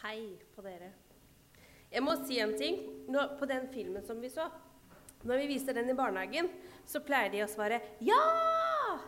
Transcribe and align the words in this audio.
Hei 0.00 0.38
på 0.54 0.62
dere. 0.64 0.94
Jeg 1.92 2.00
må 2.00 2.14
si 2.24 2.38
en 2.40 2.54
ting. 2.56 2.78
Nå, 3.12 3.24
på 3.36 3.48
den 3.50 3.66
filmen 3.72 4.04
som 4.06 4.20
vi 4.22 4.30
så, 4.32 4.46
når 5.28 5.42
vi 5.42 5.48
viser 5.50 5.76
den 5.76 5.90
i 5.92 5.96
barnehagen, 5.98 6.48
så 6.88 7.02
pleier 7.04 7.28
de 7.34 7.42
å 7.44 7.48
svare 7.50 7.80
'ja' 8.00 9.00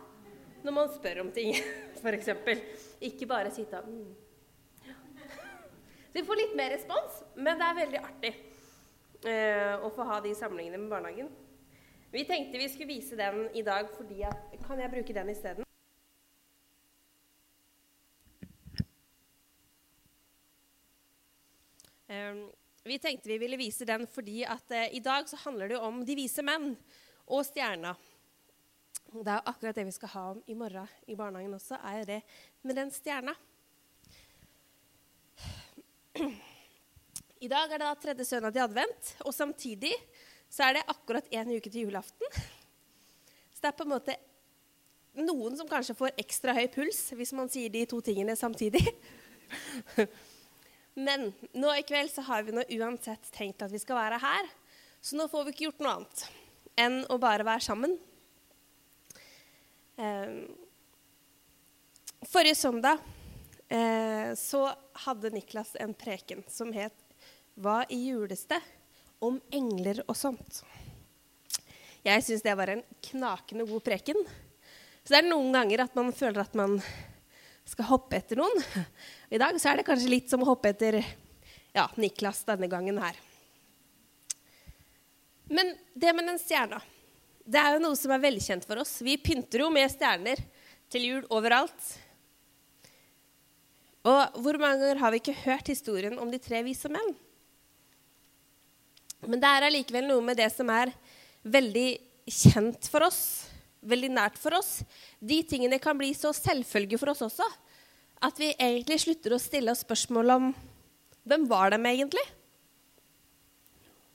når 0.63 0.71
man 0.71 0.91
spør 0.93 1.23
om 1.23 1.31
ting, 1.35 1.55
f.eks. 1.99 2.29
Ikke 3.01 3.27
bare 3.27 3.51
sitte 3.51 3.81
og 3.81 3.89
mm. 3.89 4.13
Så 6.13 6.19
vi 6.19 6.25
får 6.27 6.37
litt 6.37 6.55
mer 6.55 6.69
respons, 6.75 7.23
men 7.35 7.57
det 7.57 7.67
er 7.67 7.79
veldig 7.79 8.01
artig 8.05 8.31
eh, 9.25 9.73
å 9.81 9.89
få 9.89 10.05
ha 10.05 10.19
de 10.21 10.35
samlingene 10.37 10.77
med 10.77 10.93
barnehagen. 10.93 11.31
Vi 12.13 12.21
tenkte 12.29 12.61
vi 12.61 12.69
skulle 12.69 12.93
vise 12.93 13.17
den 13.17 13.47
i 13.57 13.65
dag 13.65 13.89
fordi 13.97 14.21
at 14.29 14.53
Kan 14.67 14.79
jeg 14.79 14.93
bruke 14.93 15.13
den 15.13 15.33
isteden? 15.33 15.62
Vi 22.83 22.99
tenkte 22.99 23.31
vi 23.31 23.37
ville 23.41 23.59
vise 23.59 23.87
den 23.87 24.07
fordi 24.11 24.43
at 24.47 24.73
uh, 24.73 24.87
i 24.95 25.01
dag 25.03 25.29
så 25.29 25.39
handler 25.45 25.71
det 25.71 25.79
om 25.79 26.01
de 26.05 26.17
vise 26.17 26.43
menn 26.45 26.73
og 27.23 27.45
stjerna. 27.47 27.93
Det 29.13 29.29
er 29.29 29.45
akkurat 29.45 29.77
det 29.77 29.85
vi 29.87 29.95
skal 29.95 30.11
ha 30.15 30.23
om 30.33 30.41
i 30.49 30.55
morgen 30.57 30.89
i 31.07 31.15
barnehagen 31.15 31.53
også, 31.55 31.77
er 31.79 32.05
det 32.09 32.21
med 32.65 32.79
den 32.79 32.91
stjerna. 32.91 33.35
I 37.43 37.49
dag 37.51 37.71
er 37.71 37.77
det 37.77 37.85
da 37.85 37.95
tredje 37.99 38.25
søndag 38.25 38.53
til 38.55 38.63
advent, 38.63 39.15
og 39.27 39.33
samtidig 39.35 39.93
så 40.49 40.67
er 40.67 40.77
det 40.77 40.85
akkurat 40.91 41.31
én 41.33 41.49
uke 41.55 41.69
til 41.69 41.87
julaften. 41.87 42.37
Så 43.53 43.61
det 43.61 43.71
er 43.71 43.77
på 43.77 43.85
en 43.87 43.93
måte 43.93 44.15
noen 45.13 45.57
som 45.57 45.69
kanskje 45.69 45.95
får 45.97 46.15
ekstra 46.21 46.55
høy 46.57 46.67
puls 46.73 47.05
hvis 47.13 47.33
man 47.37 47.51
sier 47.51 47.73
de 47.73 47.85
to 47.89 48.01
tingene 48.05 48.35
samtidig. 48.39 48.83
Men 50.93 51.31
nå 51.57 51.73
i 51.73 51.85
kveld 51.87 52.11
så 52.13 52.21
har 52.27 52.43
vi 52.45 52.53
nå 52.53 52.63
uansett 52.77 53.31
tenkt 53.33 53.63
at 53.65 53.73
vi 53.73 53.81
skal 53.81 53.97
være 53.97 54.21
her. 54.21 54.49
Så 55.01 55.17
nå 55.17 55.27
får 55.31 55.47
vi 55.47 55.53
ikke 55.55 55.65
gjort 55.69 55.83
noe 55.83 55.95
annet 55.97 56.25
enn 56.79 56.99
å 57.13 57.19
bare 57.21 57.45
være 57.45 57.65
sammen. 57.65 57.97
Eh, 59.97 60.37
forrige 62.25 62.57
søndag 62.57 63.01
eh, 63.67 64.33
så 64.37 64.63
hadde 65.05 65.33
Niklas 65.33 65.75
en 65.81 65.93
preken 65.93 66.41
som 66.49 66.73
het 66.73 66.97
'Hva 67.53 67.83
i 67.93 67.99
juleste 68.09 68.57
om 69.21 69.37
engler 69.53 70.01
og 70.07 70.17
sånt. 70.17 70.63
Jeg 72.03 72.23
syns 72.25 72.41
det 72.41 72.55
var 72.57 72.71
en 72.73 72.81
knakende 73.11 73.67
god 73.69 73.83
preken. 73.85 74.17
Så 75.03 75.13
det 75.13 75.19
er 75.21 75.29
noen 75.29 75.53
ganger 75.53 75.83
at 75.85 75.95
man 75.95 76.11
føler 76.15 76.41
at 76.41 76.55
man 76.57 76.81
skal 77.67 77.89
hoppe 77.91 78.17
etter 78.19 78.39
noen. 78.39 78.63
I 79.33 79.39
dag 79.41 79.59
så 79.61 79.71
er 79.71 79.79
det 79.79 79.87
kanskje 79.87 80.11
litt 80.11 80.31
som 80.31 80.43
å 80.43 80.49
hoppe 80.51 80.73
etter 80.73 80.99
ja, 81.73 81.87
Niklas 81.99 82.43
denne 82.47 82.69
gangen 82.71 82.99
her. 83.01 83.19
Men 85.53 85.73
det 85.93 86.13
med 86.15 86.27
den 86.29 86.41
stjerna 86.41 86.81
det 87.43 87.59
er 87.59 87.75
jo 87.75 87.83
noe 87.83 87.97
som 87.99 88.13
er 88.15 88.21
velkjent 88.23 88.63
for 88.63 88.79
oss. 88.79 89.01
Vi 89.03 89.17
pynter 89.19 89.65
jo 89.65 89.69
med 89.73 89.91
stjerner 89.91 90.39
til 90.91 91.07
jul 91.09 91.25
overalt. 91.33 91.89
Og 94.07 94.37
hvor 94.43 94.59
mange 94.59 94.79
ganger 94.79 95.01
har 95.01 95.11
vi 95.11 95.19
ikke 95.19 95.41
hørt 95.43 95.71
historien 95.71 96.15
om 96.19 96.31
de 96.31 96.39
tre 96.43 96.61
vise 96.63 96.91
menn? 96.91 97.11
Men 99.27 99.43
det 99.43 99.49
er 99.49 99.67
allikevel 99.67 100.07
noe 100.07 100.23
med 100.23 100.39
det 100.39 100.49
som 100.51 100.71
er 100.71 100.91
veldig 101.43 101.87
kjent 102.31 102.87
for 102.91 103.03
oss, 103.07 103.21
veldig 103.87 104.11
nært 104.15 104.39
for 104.41 104.55
oss. 104.57 104.81
De 105.19 105.41
tingene 105.47 105.79
kan 105.81 105.97
bli 105.99 106.11
så 106.17 106.31
selvfølge 106.35 106.99
for 107.01 107.13
oss 107.13 107.23
også 107.25 107.47
at 108.23 108.39
vi 108.39 108.53
egentlig 108.53 109.01
slutter 109.03 109.35
å 109.35 109.41
stille 109.41 109.73
oss 109.73 109.83
spørsmål 109.83 110.33
om 110.37 110.49
hvem 111.27 111.45
var 111.47 111.73
dem 111.73 111.85
egentlig? 111.87 112.23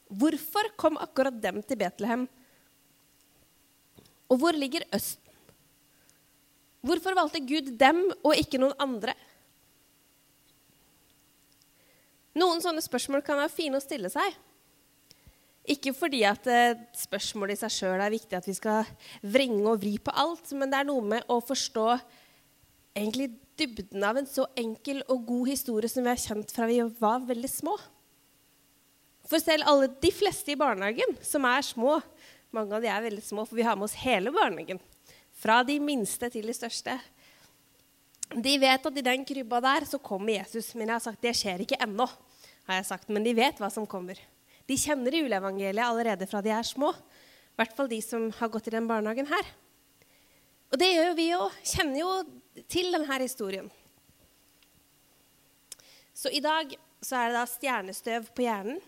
Hvorfor 0.09 0.71
kom 0.81 0.97
akkurat 1.01 1.37
dem 1.41 1.61
til 1.65 1.77
Betlehem? 1.81 2.25
Og 4.29 4.41
hvor 4.41 4.57
ligger 4.57 4.85
Østen? 4.93 5.25
Hvorfor 6.85 7.17
valgte 7.17 7.43
Gud 7.43 7.73
dem 7.81 8.05
og 8.23 8.37
ikke 8.39 8.61
noen 8.61 8.77
andre? 8.81 9.13
Noen 12.39 12.63
sånne 12.63 12.85
spørsmål 12.85 13.25
kan 13.27 13.41
være 13.41 13.53
fine 13.53 13.81
å 13.81 13.83
stille 13.83 14.09
seg. 14.13 14.37
Ikke 15.69 15.93
fordi 15.97 16.23
at 16.25 16.47
eh, 16.49 16.79
spørsmålet 16.97 17.59
i 17.59 17.61
seg 17.61 17.75
sjøl 17.75 18.01
er 18.01 18.15
viktig, 18.15 18.39
at 18.39 18.49
vi 18.49 18.57
skal 18.57 18.89
vrenge 19.21 19.67
og 19.69 19.83
vri 19.83 19.99
på 20.01 20.15
alt, 20.17 20.49
men 20.57 20.73
det 20.73 20.81
er 20.81 20.89
noe 20.89 21.05
med 21.05 21.29
å 21.29 21.41
forstå 21.45 21.87
egentlig 22.97 23.31
dybden 23.59 24.07
av 24.07 24.19
en 24.19 24.29
så 24.29 24.47
enkel 24.59 25.03
og 25.11 25.27
god 25.29 25.51
historie 25.51 25.91
som 25.91 26.07
vi 26.07 26.13
har 26.13 26.23
kjent 26.23 26.55
fra 26.55 26.69
vi 26.71 26.81
var 27.01 27.27
veldig 27.29 27.51
små. 27.53 27.77
For 29.29 29.43
selv 29.43 29.69
alle 29.69 29.91
de 30.01 30.13
fleste 30.15 30.55
i 30.55 30.59
barnehagen 30.59 31.19
som 31.27 31.45
er 31.45 31.67
små, 31.67 31.99
mange 32.55 32.73
av 32.73 32.85
de 32.85 32.89
er 32.89 33.05
veldig 33.05 33.25
små, 33.27 33.45
for 33.45 33.59
vi 33.59 33.67
har 33.67 33.77
med 33.77 33.91
oss 33.91 33.99
hele 34.01 34.33
barnehagen, 34.33 34.81
fra 35.37 35.61
de 35.67 35.77
minste 35.83 36.31
til 36.33 36.49
de 36.49 36.57
største, 36.57 36.97
de 38.29 38.55
vet 38.61 38.89
at 38.89 38.99
i 39.01 39.05
den 39.05 39.25
krybba 39.25 39.61
der 39.65 39.87
så 39.89 40.01
kommer 40.01 40.35
Jesus. 40.35 40.75
Men 40.75 40.89
jeg 40.89 40.95
har 40.95 41.05
sagt 41.05 41.23
det 41.25 41.37
skjer 41.37 41.63
ikke 41.65 41.79
ennå. 41.81 42.09
har 42.69 42.81
jeg 42.81 42.89
sagt, 42.91 43.09
Men 43.09 43.25
de 43.25 43.33
vet 43.33 43.57
hva 43.57 43.71
som 43.73 43.87
kommer. 43.87 44.19
De 44.69 44.77
kjenner 44.77 45.17
juleevangeliet 45.17 45.85
allerede 45.85 46.29
fra 46.29 46.43
de 46.45 46.53
er 46.53 46.67
små. 46.67 46.93
I 46.93 47.59
hvert 47.59 47.75
fall 47.77 47.89
de 47.91 48.03
som 48.05 48.29
har 48.39 48.51
gått 48.53 48.69
i 48.69 48.75
den 48.75 48.89
barnehagen 48.89 49.29
her. 49.31 49.53
Og 50.69 50.81
det 50.81 50.91
gjør 50.93 51.09
jo 51.09 51.17
vi 51.17 51.29
òg. 51.37 51.57
Kjenner 51.65 52.01
jo 52.03 52.11
til 52.69 52.93
denne 52.93 53.21
historien. 53.23 53.71
Så 56.13 56.31
i 56.35 56.43
dag 56.45 56.75
så 57.01 57.17
er 57.17 57.31
det 57.31 57.39
da 57.39 57.47
stjernestøv 57.49 58.29
på 58.35 58.45
hjernen. 58.45 58.81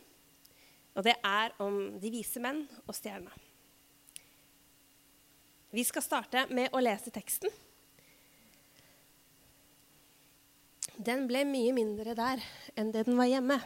Og 0.99 1.07
det 1.07 1.15
er 1.25 1.55
om 1.63 1.79
de 2.03 2.13
vise 2.13 2.43
menn 2.43 2.65
og 2.85 2.97
stjerna. 2.99 3.33
Vi 5.71 5.85
skal 5.87 6.03
starte 6.03 6.49
med 6.51 6.75
å 6.75 6.83
lese 6.83 7.13
teksten. 7.15 7.53
Den 11.01 11.29
ble 11.31 11.47
mye 11.49 11.73
mindre 11.73 12.17
der 12.19 12.43
enn 12.77 12.91
det 12.93 13.07
den 13.07 13.17
var 13.17 13.31
hjemme. 13.31 13.61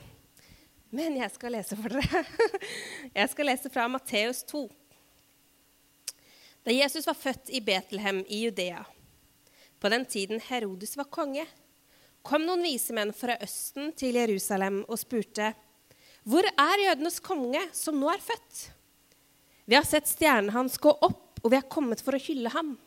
Men 0.94 1.16
jeg 1.18 1.32
skal 1.34 1.56
lese 1.56 1.76
for 1.78 1.90
dere. 1.90 2.22
Jeg 3.18 3.30
skal 3.32 3.48
lese 3.50 3.70
fra 3.72 3.88
Matteus 3.90 4.44
2. 4.46 4.60
Da 6.64 6.72
Jesus 6.72 7.06
var 7.08 7.16
født 7.18 7.50
i 7.50 7.60
Betlehem 7.60 8.22
i 8.30 8.44
Judea, 8.44 8.84
på 9.82 9.90
den 9.92 10.06
tiden 10.08 10.40
Herodes 10.40 10.94
var 10.96 11.10
konge, 11.12 11.44
kom 12.24 12.46
noen 12.46 12.62
vise 12.64 12.94
menn 12.96 13.10
fra 13.12 13.34
Østen 13.44 13.90
til 13.98 14.16
Jerusalem 14.16 14.84
og 14.88 14.96
spurte, 15.02 15.52
'Hvor 16.24 16.46
er 16.46 16.84
jødenes 16.86 17.20
konge, 17.20 17.60
som 17.72 17.98
nå 18.00 18.08
er 18.08 18.22
født?' 18.22 18.70
'Vi 19.66 19.76
har 19.76 19.84
sett 19.84 20.08
stjernen 20.08 20.54
hans 20.54 20.78
gå 20.78 20.88
opp, 20.88 21.40
og 21.42 21.50
vi 21.50 21.58
er 21.58 21.68
kommet 21.68 22.00
for 22.00 22.14
å 22.14 22.22
hylle 22.22 22.48
ham.' 22.54 22.78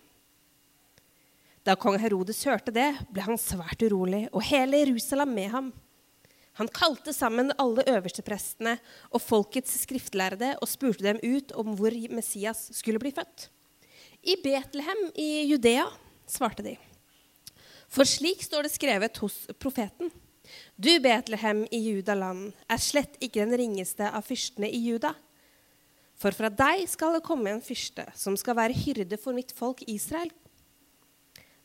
Da 1.63 1.75
kong 1.75 1.99
Herodes 1.99 2.45
hørte 2.47 2.71
det, 2.71 2.95
ble 3.11 3.21
han 3.21 3.37
svært 3.37 3.83
urolig, 3.83 4.29
og 4.31 4.41
hele 4.41 4.79
Jerusalem 4.79 5.35
med 5.35 5.51
ham. 5.51 5.73
Han 6.57 6.69
kalte 6.73 7.13
sammen 7.13 7.51
alle 7.61 7.85
øversteprestene 7.85 8.77
og 9.11 9.21
folkets 9.21 9.75
skriftlærde 9.83 10.55
og 10.57 10.69
spurte 10.69 11.05
dem 11.05 11.19
ut 11.21 11.53
om 11.53 11.75
hvor 11.77 11.93
Messias 12.09 12.67
skulle 12.73 13.01
bli 13.01 13.13
født. 13.13 13.49
I 14.25 14.35
Betlehem 14.41 15.03
i 15.15 15.45
Judea, 15.51 15.85
svarte 16.27 16.65
de. 16.65 16.73
For 17.87 18.09
slik 18.09 18.41
står 18.43 18.65
det 18.65 18.73
skrevet 18.73 19.21
hos 19.21 19.45
profeten. 19.61 20.09
Du, 20.75 20.89
Betlehem 21.03 21.63
i 21.71 21.79
Judaland, 21.91 22.51
er 22.67 22.81
slett 22.81 23.15
ikke 23.21 23.45
den 23.45 23.55
ringeste 23.61 24.09
av 24.09 24.25
fyrstene 24.25 24.69
i 24.71 24.81
Juda. 24.89 25.13
For 26.17 26.33
fra 26.33 26.49
deg 26.49 26.87
skal 26.89 27.13
det 27.15 27.25
komme 27.27 27.53
en 27.53 27.63
fyrste 27.63 28.07
som 28.17 28.35
skal 28.39 28.57
være 28.57 28.77
hyrde 28.81 29.19
for 29.21 29.37
mitt 29.37 29.53
folk 29.53 29.83
Israel. 29.85 30.31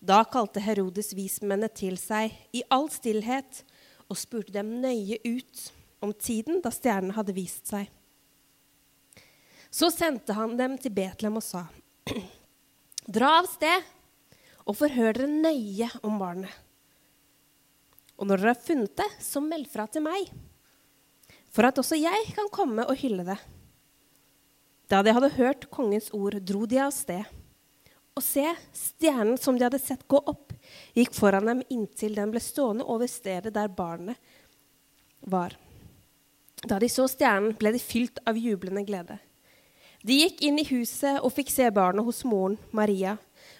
Da 0.02 0.20
kalte 0.28 0.60
Herodes 0.60 1.12
vismennene 1.16 1.70
til 1.72 1.96
seg 2.00 2.34
i 2.52 2.64
all 2.74 2.90
stillhet 2.92 3.62
og 4.12 4.20
spurte 4.20 4.52
dem 4.52 4.76
nøye 4.82 5.18
ut 5.24 5.64
om 6.04 6.12
tiden 6.12 6.60
da 6.60 6.72
stjernen 6.74 7.14
hadde 7.16 7.34
vist 7.36 7.70
seg. 7.72 7.88
Så 9.72 9.88
sendte 9.88 10.36
han 10.36 10.58
dem 10.58 10.76
til 10.76 10.92
Betlehem 10.92 11.38
og 11.40 11.44
sa.: 11.46 11.64
Dra 13.16 13.38
av 13.40 13.48
sted 13.48 13.88
og 14.68 14.76
forhør 14.78 15.16
dere 15.16 15.30
nøye 15.32 15.88
om 16.04 16.20
barnet. 16.20 16.52
Og 18.20 18.28
når 18.28 18.42
dere 18.42 18.52
har 18.52 18.66
funnet 18.66 18.96
det, 19.00 19.08
så 19.24 19.40
meld 19.42 19.66
fra 19.72 19.88
til 19.90 20.04
meg, 20.04 20.28
for 21.50 21.66
at 21.66 21.80
også 21.80 21.98
jeg 21.98 22.28
kan 22.36 22.50
komme 22.52 22.84
og 22.84 23.00
hylle 23.00 23.24
det. 23.26 23.38
Da 24.92 25.00
de 25.02 25.14
hadde 25.16 25.32
hørt 25.38 25.70
kongens 25.72 26.10
ord, 26.14 26.36
dro 26.44 26.66
de 26.68 26.78
av 26.84 26.92
sted. 26.94 27.24
Og 28.12 28.22
se, 28.22 28.44
stjernen 28.76 29.40
som 29.40 29.56
de 29.56 29.64
hadde 29.64 29.80
sett 29.80 30.04
gå 30.06 30.20
opp, 30.20 30.51
gikk 30.96 31.14
foran 31.16 31.48
dem 31.48 31.62
inntil 31.72 32.14
den 32.16 32.32
ble 32.32 32.40
stående 32.42 32.86
over 32.88 33.10
stedet 33.10 33.54
der 33.54 33.68
barnet 33.68 34.18
var. 35.20 35.56
Da 36.62 36.78
de 36.78 36.88
så 36.90 37.08
stjernen, 37.10 37.56
ble 37.58 37.72
de 37.74 37.80
fylt 37.82 38.20
av 38.28 38.38
jublende 38.38 38.84
glede. 38.86 39.18
De 40.02 40.18
gikk 40.18 40.42
inn 40.42 40.58
i 40.58 40.66
huset 40.66 41.20
og 41.22 41.34
fikk 41.34 41.50
se 41.50 41.68
barnet 41.74 42.06
hos 42.06 42.22
moren, 42.26 42.58
Maria, 42.74 43.16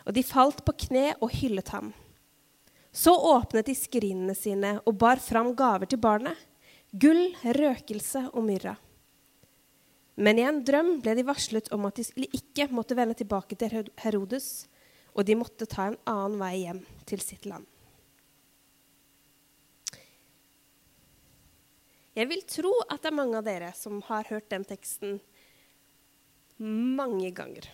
og 0.06 0.14
de 0.14 0.24
falt 0.26 0.64
på 0.66 0.74
kne 0.86 1.12
og 1.20 1.30
hyllet 1.34 1.70
ham. 1.74 1.92
Så 2.92 3.14
åpnet 3.14 3.70
de 3.70 3.74
skrinene 3.78 4.34
sine 4.36 4.76
og 4.84 4.98
bar 5.00 5.22
fram 5.22 5.54
gaver 5.56 5.88
til 5.88 6.02
barnet. 6.02 6.36
Gull, 6.92 7.30
røkelse 7.56 8.26
og 8.34 8.44
myrra. 8.44 8.74
Men 10.14 10.38
i 10.38 10.44
en 10.44 10.60
drøm 10.66 10.98
ble 11.00 11.14
de 11.16 11.24
varslet 11.24 11.70
om 11.72 11.86
at 11.88 11.96
de 11.96 12.26
ikke 12.28 12.68
måtte 12.74 12.98
vende 12.98 13.16
tilbake 13.16 13.56
til 13.56 13.88
Herodes, 14.02 14.66
og 15.12 15.26
de 15.28 15.36
måtte 15.36 15.68
ta 15.68 15.90
en 15.90 16.00
annen 16.08 16.38
vei 16.40 16.54
hjem 16.62 16.80
til 17.08 17.22
sitt 17.24 17.46
land. 17.48 17.66
Jeg 22.12 22.28
vil 22.28 22.42
tro 22.44 22.72
at 22.92 23.00
det 23.00 23.08
er 23.08 23.16
mange 23.16 23.38
av 23.38 23.46
dere 23.46 23.70
som 23.76 24.02
har 24.08 24.28
hørt 24.28 24.50
den 24.52 24.66
teksten 24.68 25.16
mange 26.60 27.30
ganger. 27.32 27.70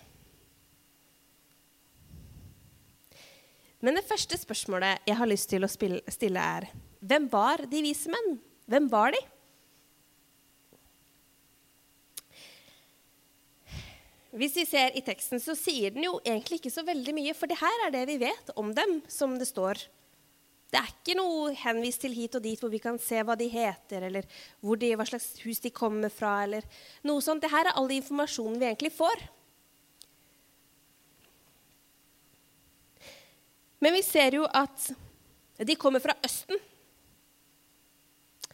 Men 3.82 3.98
det 3.98 4.06
første 4.06 4.38
spørsmålet 4.38 5.06
jeg 5.06 5.18
har 5.18 5.30
lyst 5.30 5.50
til 5.50 5.66
å 5.66 5.70
stille, 5.70 6.42
er 6.42 6.68
hvem 6.98 7.28
var 7.30 7.62
de 7.70 7.82
vise 7.82 8.10
menn? 8.10 8.38
Hvem 8.70 8.88
var 8.90 9.14
de? 9.14 9.20
Hvis 14.36 14.58
vi 14.58 14.64
ser 14.68 14.92
i 14.96 15.00
teksten, 15.04 15.40
så 15.40 15.54
sier 15.56 15.94
den 15.94 16.04
jo 16.04 16.18
egentlig 16.20 16.58
ikke 16.58 16.72
så 16.72 16.84
veldig 16.84 17.14
mye, 17.16 17.36
for 17.36 17.48
det 17.48 17.60
her 17.62 17.86
er 17.86 17.94
det 17.94 18.04
vi 18.10 18.18
vet 18.20 18.50
om 18.60 18.74
dem, 18.76 18.98
som 19.08 19.38
det 19.40 19.48
står. 19.48 19.80
Det 20.68 20.76
er 20.76 20.90
ikke 20.90 21.16
noe 21.16 21.54
henvist 21.56 22.02
til 22.04 22.12
hit 22.12 22.36
og 22.36 22.44
dit 22.44 22.60
hvor 22.60 22.68
vi 22.68 22.80
kan 22.82 22.98
se 23.00 23.22
hva 23.24 23.38
de 23.40 23.46
heter, 23.48 24.04
eller 24.04 24.28
de, 24.28 24.90
hva 25.00 25.06
slags 25.08 25.30
hus 25.46 25.62
de 25.64 25.72
kommer 25.72 26.12
fra, 26.12 26.42
eller 26.44 26.66
noe 27.08 27.24
sånt. 27.24 27.40
Dette 27.40 27.56
er 27.56 27.72
all 27.72 27.88
informasjonen 27.96 28.60
vi 28.60 28.68
egentlig 28.68 28.92
får. 28.92 29.24
Men 33.80 33.96
vi 33.96 34.04
ser 34.04 34.36
jo 34.36 34.44
at 34.44 34.90
de 35.64 35.80
kommer 35.80 36.04
fra 36.04 36.18
Østen. 36.26 36.60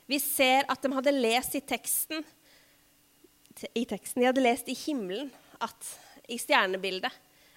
Vi 0.06 0.20
ser 0.22 0.68
at 0.70 0.84
de 0.84 0.92
hadde 0.94 1.16
lest 1.16 1.56
i 1.58 1.64
teksten, 1.64 2.22
i 3.74 3.84
teksten 3.88 4.20
De 4.20 4.26
hadde 4.28 4.42
lest 4.42 4.68
i 4.68 4.74
himmelen, 4.76 5.30
at, 5.62 5.88
i 6.28 6.38
stjernebildet, 6.40 7.12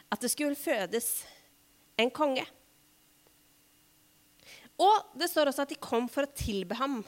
at 0.10 0.22
det 0.24 0.32
skulle 0.32 0.58
fødes 0.60 1.26
en 1.98 2.12
konge. 2.14 2.46
Og 4.78 5.18
det 5.18 5.30
står 5.32 5.50
også 5.50 5.66
at 5.66 5.74
de 5.74 5.80
kom 5.82 6.06
for 6.12 6.28
å 6.28 6.36
tilbe 6.38 6.78
ham. 6.78 7.00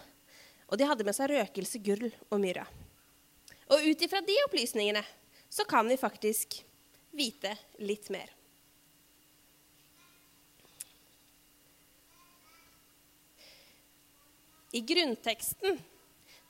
Og 0.69 0.77
de 0.77 0.88
hadde 0.89 1.06
med 1.06 1.15
seg 1.18 1.31
røkelse, 1.31 1.81
gull 1.86 2.09
og 2.30 2.41
myra. 2.41 2.65
Og 3.69 3.86
ut 3.86 4.01
ifra 4.01 4.21
de 4.25 4.36
opplysningene 4.47 5.03
så 5.50 5.65
kan 5.69 5.88
vi 5.89 5.97
faktisk 5.97 6.59
vite 7.13 7.53
litt 7.81 8.09
mer. 8.13 8.30
I 14.71 14.81
grunnteksten 14.86 15.80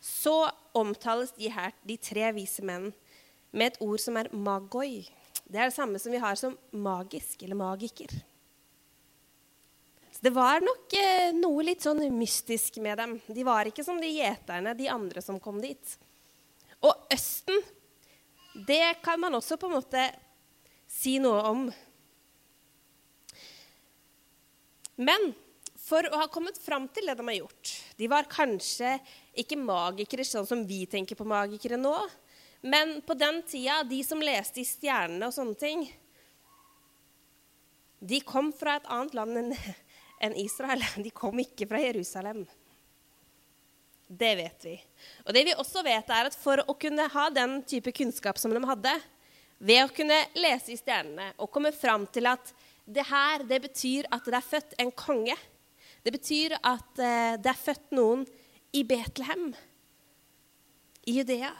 så 0.03 0.49
omtales 0.75 1.31
de 1.37 1.51
her, 1.51 1.71
de 1.87 1.95
tre 1.99 2.31
vise 2.35 2.63
menn, 2.67 2.89
med 3.51 3.71
et 3.71 3.79
ord 3.83 4.01
som 4.01 4.17
er 4.19 4.29
magoi. 4.35 5.07
Det 5.49 5.57
er 5.57 5.69
det 5.69 5.75
samme 5.75 6.01
som 6.01 6.13
vi 6.13 6.21
har 6.21 6.37
som 6.37 6.57
magisk 6.71 7.43
eller 7.43 7.57
magiker. 7.57 8.13
Så 10.13 10.25
det 10.27 10.33
var 10.35 10.61
nok 10.61 10.93
eh, 10.99 11.31
noe 11.37 11.63
litt 11.63 11.85
sånn 11.85 12.03
mystisk 12.11 12.77
med 12.83 12.99
dem. 12.99 13.17
De 13.27 13.45
var 13.47 13.69
ikke 13.69 13.85
som 13.87 14.01
de 14.01 14.09
gjeterne, 14.11 14.75
de 14.77 14.89
andre 14.91 15.23
som 15.23 15.39
kom 15.41 15.61
dit. 15.63 15.93
Og 16.83 17.07
Østen, 17.13 17.61
det 18.67 18.99
kan 19.03 19.19
man 19.21 19.37
også 19.37 19.57
på 19.59 19.69
en 19.69 19.77
måte 19.77 20.03
si 20.89 21.17
noe 21.23 21.43
om. 21.49 21.67
Men 24.99 25.31
for 25.79 26.05
å 26.11 26.19
ha 26.21 26.27
kommet 26.31 26.59
fram 26.61 26.89
til 26.91 27.07
det 27.07 27.15
de 27.17 27.23
har 27.25 27.37
gjort 27.37 27.69
De 27.97 28.07
var 28.11 28.27
kanskje 28.29 28.97
ikke 29.39 29.57
magikere 29.57 30.25
sånn 30.27 30.45
som 30.45 30.65
vi 30.67 30.83
tenker 30.91 31.17
på 31.17 31.27
magikere 31.27 31.79
nå. 31.79 31.95
Men 32.61 33.01
på 33.01 33.13
den 33.13 33.41
tida, 33.47 33.83
de 33.83 34.03
som 34.03 34.21
leste 34.21 34.61
i 34.61 34.67
stjernene 34.67 35.29
og 35.29 35.35
sånne 35.35 35.55
ting 35.55 35.85
De 37.99 38.19
kom 38.27 38.51
fra 38.55 38.77
et 38.79 38.89
annet 38.91 39.15
land 39.15 39.37
enn 39.39 40.35
Israel. 40.45 40.83
De 41.05 41.11
kom 41.15 41.39
ikke 41.39 41.67
fra 41.67 41.81
Jerusalem. 41.83 42.45
Det 44.09 44.31
vet 44.39 44.65
vi. 44.65 44.75
Og 45.27 45.35
det 45.35 45.43
vi 45.45 45.53
også 45.53 45.83
vet, 45.85 46.07
er 46.09 46.27
at 46.31 46.35
for 46.35 46.63
å 46.63 46.73
kunne 46.79 47.05
ha 47.13 47.27
den 47.29 47.59
type 47.69 47.93
kunnskap 47.93 48.39
som 48.41 48.55
de 48.55 48.61
hadde, 48.65 48.93
ved 49.59 49.83
å 49.83 49.91
kunne 49.93 50.17
lese 50.39 50.73
i 50.73 50.79
stjernene 50.79 51.33
og 51.37 51.51
komme 51.53 51.69
fram 51.75 52.07
til 52.09 52.25
at 52.31 52.53
det 52.89 53.05
her, 53.05 53.43
det 53.45 53.59
betyr 53.67 54.07
at 54.09 54.25
det 54.25 54.37
er 54.39 54.47
født 54.47 54.75
en 54.81 54.91
konge. 54.97 55.35
Det 56.01 56.13
betyr 56.15 56.55
at 56.57 57.01
eh, 57.03 57.35
det 57.37 57.51
er 57.51 57.59
født 57.59 57.91
noen 57.93 58.23
i 58.73 58.81
Betlehem, 58.87 59.51
i 61.05 61.19
Judea. 61.19 61.51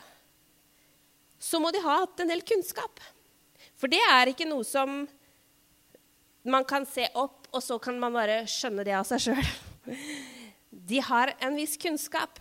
Så 1.40 1.60
må 1.64 1.72
de 1.72 1.82
ha 1.84 2.02
hatt 2.02 2.20
en 2.20 2.30
del 2.32 2.44
kunnskap. 2.44 3.00
For 3.80 3.92
det 3.92 4.02
er 4.12 4.32
ikke 4.32 4.48
noe 4.50 4.66
som 4.68 5.06
man 6.50 6.66
kan 6.68 6.86
se 6.88 7.08
opp, 7.20 7.48
og 7.52 7.64
så 7.64 7.80
kan 7.82 7.98
man 8.00 8.16
bare 8.16 8.44
skjønne 8.50 8.84
det 8.88 8.96
av 8.96 9.08
seg 9.08 9.30
sjøl. 9.30 9.50
De 10.70 11.00
har 11.02 11.34
en 11.42 11.56
viss 11.58 11.78
kunnskap. 11.82 12.40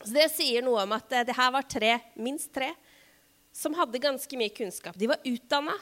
Så 0.00 0.12
Det 0.14 0.26
sier 0.32 0.64
noe 0.64 0.82
om 0.82 0.96
at 0.96 1.12
eh, 1.12 1.26
det 1.28 1.36
her 1.36 1.52
var 1.54 1.66
tre, 1.68 1.92
minst 2.16 2.52
tre 2.54 2.72
som 3.52 3.74
hadde 3.76 4.00
ganske 4.02 4.38
mye 4.38 4.52
kunnskap. 4.54 4.96
De 4.98 5.08
var 5.10 5.20
utdanna. 5.26 5.74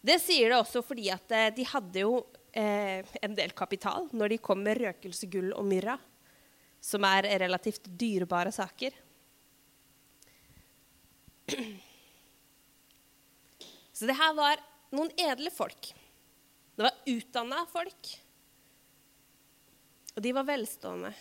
Det 0.00 0.16
sier 0.22 0.48
det 0.48 0.60
også 0.60 0.82
fordi 0.86 1.10
at 1.12 1.34
eh, 1.36 1.50
de 1.54 1.66
hadde 1.68 2.04
jo 2.06 2.14
eh, 2.56 3.04
en 3.20 3.36
del 3.36 3.52
kapital 3.56 4.08
når 4.16 4.34
de 4.34 4.40
kom 4.42 4.62
med 4.64 4.80
røkelse, 4.80 5.28
gull 5.30 5.52
og 5.52 5.66
myrra, 5.68 5.98
som 6.80 7.04
er 7.04 7.28
relativt 7.42 7.90
dyrebare 8.00 8.52
saker. 8.54 8.96
Så 13.96 14.08
det 14.08 14.16
her 14.16 14.32
var 14.36 14.60
noen 14.94 15.10
edle 15.20 15.52
folk. 15.52 15.92
Det 16.76 16.86
var 16.86 17.12
utdanna 17.12 17.64
folk. 17.68 18.14
Og 20.16 20.24
de 20.24 20.32
var 20.34 20.48
velstående. 20.48 21.12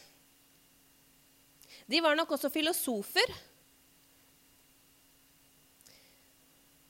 De 1.89 2.01
var 2.01 2.17
nok 2.17 2.31
også 2.35 2.51
filosofer. 2.53 3.35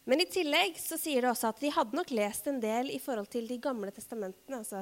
Men 0.09 0.23
i 0.23 0.29
tillegg 0.29 0.79
så 0.81 0.97
sier 0.97 1.21
det 1.21 1.29
også 1.29 1.51
at 1.51 1.59
de 1.61 1.69
hadde 1.73 1.97
nok 1.97 2.11
lest 2.17 2.47
en 2.49 2.57
del 2.61 2.89
i 2.89 3.01
forhold 3.01 3.29
til 3.29 3.45
de 3.49 3.59
gamle 3.61 3.91
testamentene, 3.93 4.63
altså 4.63 4.81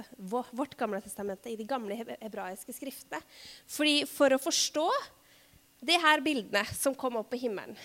vårt 0.55 0.77
gamle 0.79 1.01
testamente 1.03 1.51
i 1.51 1.57
de 1.59 1.65
gamle 1.67 1.97
hebraiske 1.99 2.75
skriftene. 2.75 3.19
Fordi 3.67 4.05
For 4.07 4.31
å 4.31 4.39
forstå 4.39 4.87
de 5.87 5.97
her 5.99 6.23
bildene 6.23 6.63
som 6.71 6.95
kom 6.95 7.19
opp 7.19 7.33
på 7.33 7.41
himmelen, 7.41 7.75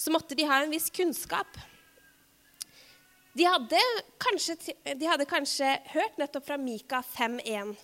så 0.00 0.12
måtte 0.14 0.36
de 0.38 0.46
ha 0.48 0.62
en 0.62 0.72
viss 0.72 0.88
kunnskap. 0.90 1.58
De 3.36 3.44
hadde, 3.44 3.80
kanskje, 4.18 4.56
de 4.96 5.06
hadde 5.06 5.26
kanskje 5.28 5.74
hørt 5.92 6.16
nettopp 6.18 6.46
fra 6.48 6.56
Mika 6.58 7.02
5,1, 7.04 7.74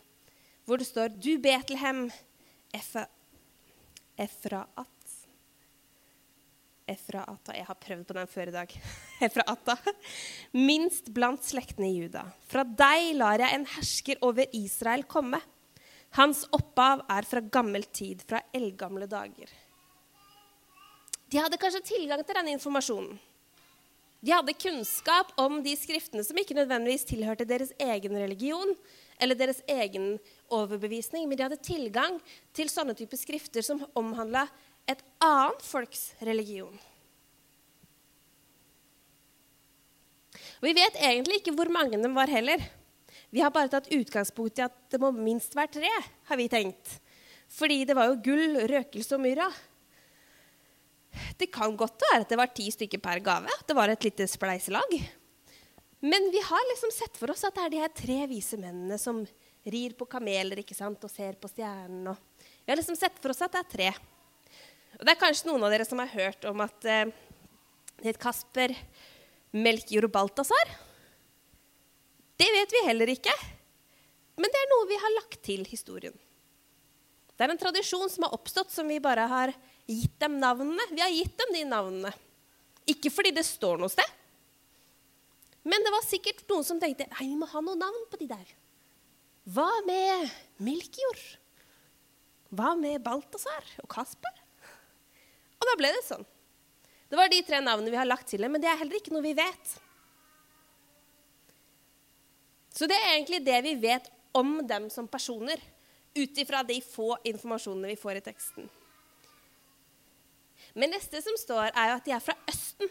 hvor 0.66 0.80
det 0.80 0.88
står 0.88 1.12
Du 1.20 1.36
Betlehem, 1.42 2.06
Efraat 4.16 4.92
Efraata 6.86 7.54
Jeg 7.56 7.66
har 7.66 7.78
prøvd 7.82 8.04
på 8.06 8.14
den 8.14 8.28
før 8.30 8.50
i 8.50 8.54
dag. 8.54 8.72
Efraata. 9.26 9.74
Minst 10.54 11.10
blant 11.14 11.44
slektene 11.44 11.90
i 11.90 11.96
Juda. 11.98 12.22
Fra 12.46 12.62
deg 12.64 13.12
lar 13.18 13.42
jeg 13.42 13.58
en 13.58 13.68
hersker 13.74 14.22
over 14.26 14.46
Israel 14.54 15.02
komme. 15.10 15.40
Hans 16.16 16.44
opphav 16.54 17.02
er 17.10 17.26
fra 17.28 17.42
gammel 17.42 17.84
tid, 17.90 18.22
fra 18.24 18.40
eldgamle 18.54 19.08
dager. 19.10 19.50
De 21.30 21.40
hadde 21.42 21.58
kanskje 21.58 21.82
tilgang 21.88 22.22
til 22.22 22.38
denne 22.38 22.54
informasjonen. 22.54 23.16
De 24.26 24.32
hadde 24.32 24.56
kunnskap 24.58 25.32
om 25.38 25.58
de 25.62 25.74
skriftene 25.78 26.24
som 26.26 26.38
ikke 26.40 26.56
nødvendigvis 26.56 27.06
tilhørte 27.06 27.46
deres 27.46 27.72
egen 27.82 28.16
religion 28.16 28.72
eller 29.22 29.38
deres 29.38 29.60
egen 29.70 30.16
overbevisning, 30.52 31.28
men 31.28 31.38
de 31.38 31.44
hadde 31.46 31.62
tilgang 31.62 32.18
til 32.56 32.70
sånne 32.72 32.96
typer 32.98 33.20
skrifter 33.20 33.64
som 33.64 33.84
omhandla 33.98 34.46
et 34.88 35.02
annet 35.22 35.62
folks 35.66 36.08
religion. 36.26 36.74
Vi 40.62 40.72
vet 40.74 40.98
egentlig 41.04 41.40
ikke 41.40 41.54
hvor 41.56 41.70
mange 41.70 41.98
de 42.00 42.10
var 42.14 42.30
heller. 42.32 42.62
Vi 43.30 43.42
har 43.42 43.52
bare 43.52 43.70
tatt 43.70 43.90
utgangspunkt 43.92 44.58
i 44.58 44.64
at 44.64 44.76
det 44.92 45.00
må 45.02 45.10
minst 45.12 45.54
være 45.58 45.74
tre, 45.76 45.90
har 46.30 46.38
vi 46.40 46.48
tenkt. 46.48 46.98
Fordi 47.52 47.84
det 47.86 47.94
var 47.98 48.10
jo 48.10 48.20
gull, 48.24 48.60
røkelse 48.70 49.18
og 49.18 49.22
myrra. 49.22 49.50
Det 51.38 51.48
kan 51.52 51.76
godt 51.78 52.02
være 52.08 52.24
at 52.24 52.32
det 52.32 52.38
var 52.40 52.52
ti 52.54 52.68
stykker 52.72 53.02
per 53.02 53.22
gave. 53.24 53.52
Det 53.66 53.76
var 53.76 53.92
et 53.92 54.06
lite 54.08 54.26
spleiselag. 54.30 54.96
Men 56.04 56.30
vi 56.32 56.42
har 56.44 56.68
liksom 56.72 56.92
sett 56.94 57.16
for 57.18 57.32
oss 57.32 57.44
at 57.46 57.56
det 57.56 57.64
er 57.64 57.72
de 57.72 57.82
her 57.82 57.94
tre 57.96 58.18
vise 58.30 58.58
mennene 58.60 58.98
som 59.00 59.24
rir 59.66 59.96
på 59.98 60.06
kameler 60.06 60.60
ikke 60.62 60.76
sant, 60.76 61.02
og 61.02 61.10
ser 61.10 61.38
på 61.40 61.50
stjernen. 61.50 62.14
vi 62.64 62.70
har 62.70 62.78
liksom 62.78 62.98
sett 62.98 63.16
for 63.18 63.32
oss 63.32 63.42
at 63.42 63.56
det 63.56 63.62
er 63.62 63.72
tre. 63.72 63.88
Og 64.96 65.04
det 65.04 65.12
er 65.12 65.20
kanskje 65.20 65.48
noen 65.48 65.64
av 65.66 65.72
dere 65.74 65.86
som 65.88 66.00
har 66.00 66.12
hørt 66.12 66.46
om 66.48 66.62
at 66.64 66.86
eh, 66.88 67.10
det 67.96 68.12
het 68.12 68.20
Kasper, 68.20 68.74
Melkjord 69.56 70.10
Balthazar. 70.12 70.72
Det 72.36 72.48
vet 72.52 72.72
vi 72.76 72.86
heller 72.86 73.10
ikke. 73.12 73.32
Men 74.36 74.52
det 74.52 74.60
er 74.60 74.72
noe 74.72 74.88
vi 74.90 75.00
har 75.00 75.14
lagt 75.16 75.40
til 75.44 75.64
historien. 75.68 76.16
Det 77.36 77.44
er 77.44 77.52
en 77.52 77.60
tradisjon 77.60 78.08
som 78.12 78.26
har 78.26 78.36
oppstått, 78.36 78.72
som 78.72 78.88
vi 78.88 79.00
bare 79.00 79.26
har 79.28 79.52
gitt 79.86 80.18
dem 80.20 80.38
navnene. 80.42 80.86
Vi 80.90 81.02
har 81.02 81.12
gitt 81.14 81.36
dem 81.38 81.54
de 81.54 81.64
navnene. 81.68 82.12
Ikke 82.86 83.10
fordi 83.10 83.32
det 83.34 83.46
står 83.46 83.80
noe 83.80 83.90
sted. 83.92 84.06
Men 85.66 85.82
det 85.82 85.90
var 85.94 86.06
sikkert 86.06 86.44
noen 86.50 86.66
som 86.66 86.78
tenkte 86.78 87.08
Nei, 87.10 87.26
vi 87.32 87.38
må 87.38 87.48
ha 87.50 87.62
noe 87.64 87.78
navn 87.78 88.06
på 88.10 88.20
de 88.20 88.28
der. 88.30 88.54
Hva 89.50 89.68
med 89.86 90.30
Melkjord? 90.62 91.22
Hva 92.54 92.74
med 92.78 93.02
Balthazar 93.02 93.66
og 93.82 93.88
Kasper? 93.90 94.42
Og 95.56 95.66
da 95.66 95.74
ble 95.78 95.90
det 95.94 96.04
sånn. 96.06 96.26
Det 97.06 97.18
var 97.18 97.30
de 97.30 97.42
tre 97.46 97.60
navnene 97.62 97.92
vi 97.92 97.98
har 97.98 98.08
lagt 98.08 98.28
til 98.30 98.42
dem, 98.42 98.54
men 98.54 98.62
det 98.62 98.70
er 98.70 98.78
heller 98.80 98.98
ikke 98.98 99.14
noe 99.14 99.24
vi 99.24 99.34
vet. 99.38 99.74
Så 102.76 102.88
det 102.90 102.98
er 102.98 103.14
egentlig 103.14 103.40
det 103.46 103.60
vi 103.64 103.74
vet 103.86 104.10
om 104.36 104.58
dem 104.66 104.90
som 104.92 105.06
personer, 105.08 105.62
ut 106.16 106.38
ifra 106.40 106.62
de 106.66 106.76
få 106.84 107.14
informasjonene 107.28 107.92
vi 107.92 107.98
får 108.00 108.18
i 108.18 108.24
teksten. 108.26 108.68
Men 110.76 110.92
neste 110.92 111.22
som 111.24 111.36
står, 111.40 111.70
er 111.72 111.90
jo 111.90 111.96
at 111.96 112.06
de 112.06 112.12
er 112.12 112.22
fra 112.22 112.36
Østen. 112.52 112.90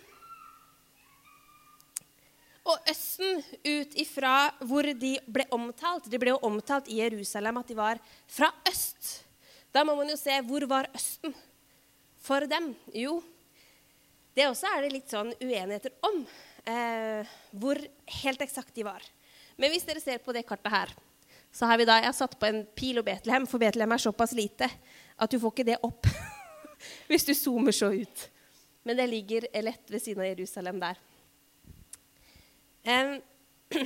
Og 2.66 2.90
Østen 2.90 3.44
ut 3.62 3.98
ifra 4.02 4.34
hvor 4.66 4.88
de 4.98 5.12
ble 5.30 5.46
omtalt. 5.54 6.10
De 6.10 6.18
ble 6.22 6.34
jo 6.34 6.42
omtalt 6.48 6.90
i 6.90 6.98
Jerusalem 7.04 7.62
at 7.62 7.70
de 7.70 7.78
var 7.78 8.02
fra 8.26 8.50
øst. 8.66 9.20
Da 9.70 9.84
må 9.86 9.94
man 10.00 10.10
jo 10.10 10.18
se 10.18 10.34
hvor 10.48 10.66
var 10.72 10.90
Østen 10.98 11.36
for 12.26 12.48
dem? 12.50 12.72
Jo, 12.90 13.20
det 14.34 14.48
også 14.50 14.72
er 14.72 14.82
det 14.82 14.94
litt 14.96 15.14
sånn 15.14 15.30
uenigheter 15.38 15.94
om 16.10 16.24
eh, 16.66 17.36
hvor 17.54 17.80
helt 18.24 18.42
eksakt 18.42 18.74
de 18.76 18.88
var. 18.88 19.04
Men 19.62 19.72
hvis 19.72 19.86
dere 19.86 20.02
ser 20.02 20.24
på 20.26 20.34
det 20.36 20.48
kartet 20.50 20.74
her, 20.74 20.96
så 21.56 21.70
har 21.70 21.78
vi 21.80 21.86
da, 21.88 22.02
jeg 22.02 22.10
har 22.10 22.18
satt 22.18 22.34
på 22.40 22.50
en 22.50 22.64
pil 22.76 22.98
og 23.00 23.06
Betlehem, 23.08 23.46
for 23.48 23.62
Betlehem 23.62 23.94
er 23.96 24.02
såpass 24.02 24.34
lite 24.36 24.68
at 24.68 25.32
du 25.32 25.38
får 25.40 25.54
ikke 25.54 25.70
det 25.70 25.78
opp 25.86 26.10
hvis 27.10 27.26
du 27.28 27.34
zoomer 27.38 27.72
så 27.76 27.94
ut. 27.94 28.30
Men 28.86 28.98
det 28.98 29.08
ligger 29.10 29.48
lett 29.66 29.92
ved 29.92 30.02
siden 30.02 30.22
av 30.22 30.28
Jerusalem 30.30 30.80
der. 30.84 30.96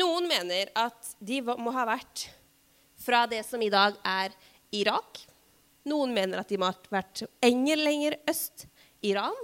Noen 0.00 0.24
mener 0.28 0.70
at 0.78 1.16
de 1.20 1.42
må 1.44 1.70
ha 1.76 1.84
vært 1.84 2.30
fra 3.02 3.26
det 3.28 3.42
som 3.44 3.60
i 3.62 3.70
dag 3.72 3.92
er 4.08 4.32
Irak. 4.72 5.20
Noen 5.88 6.14
mener 6.16 6.40
at 6.40 6.48
de 6.48 6.56
må 6.60 6.70
ha 6.70 6.74
vært 6.94 7.24
enda 7.44 7.76
lenger 7.76 8.16
øst, 8.30 8.66
Iran. 9.04 9.36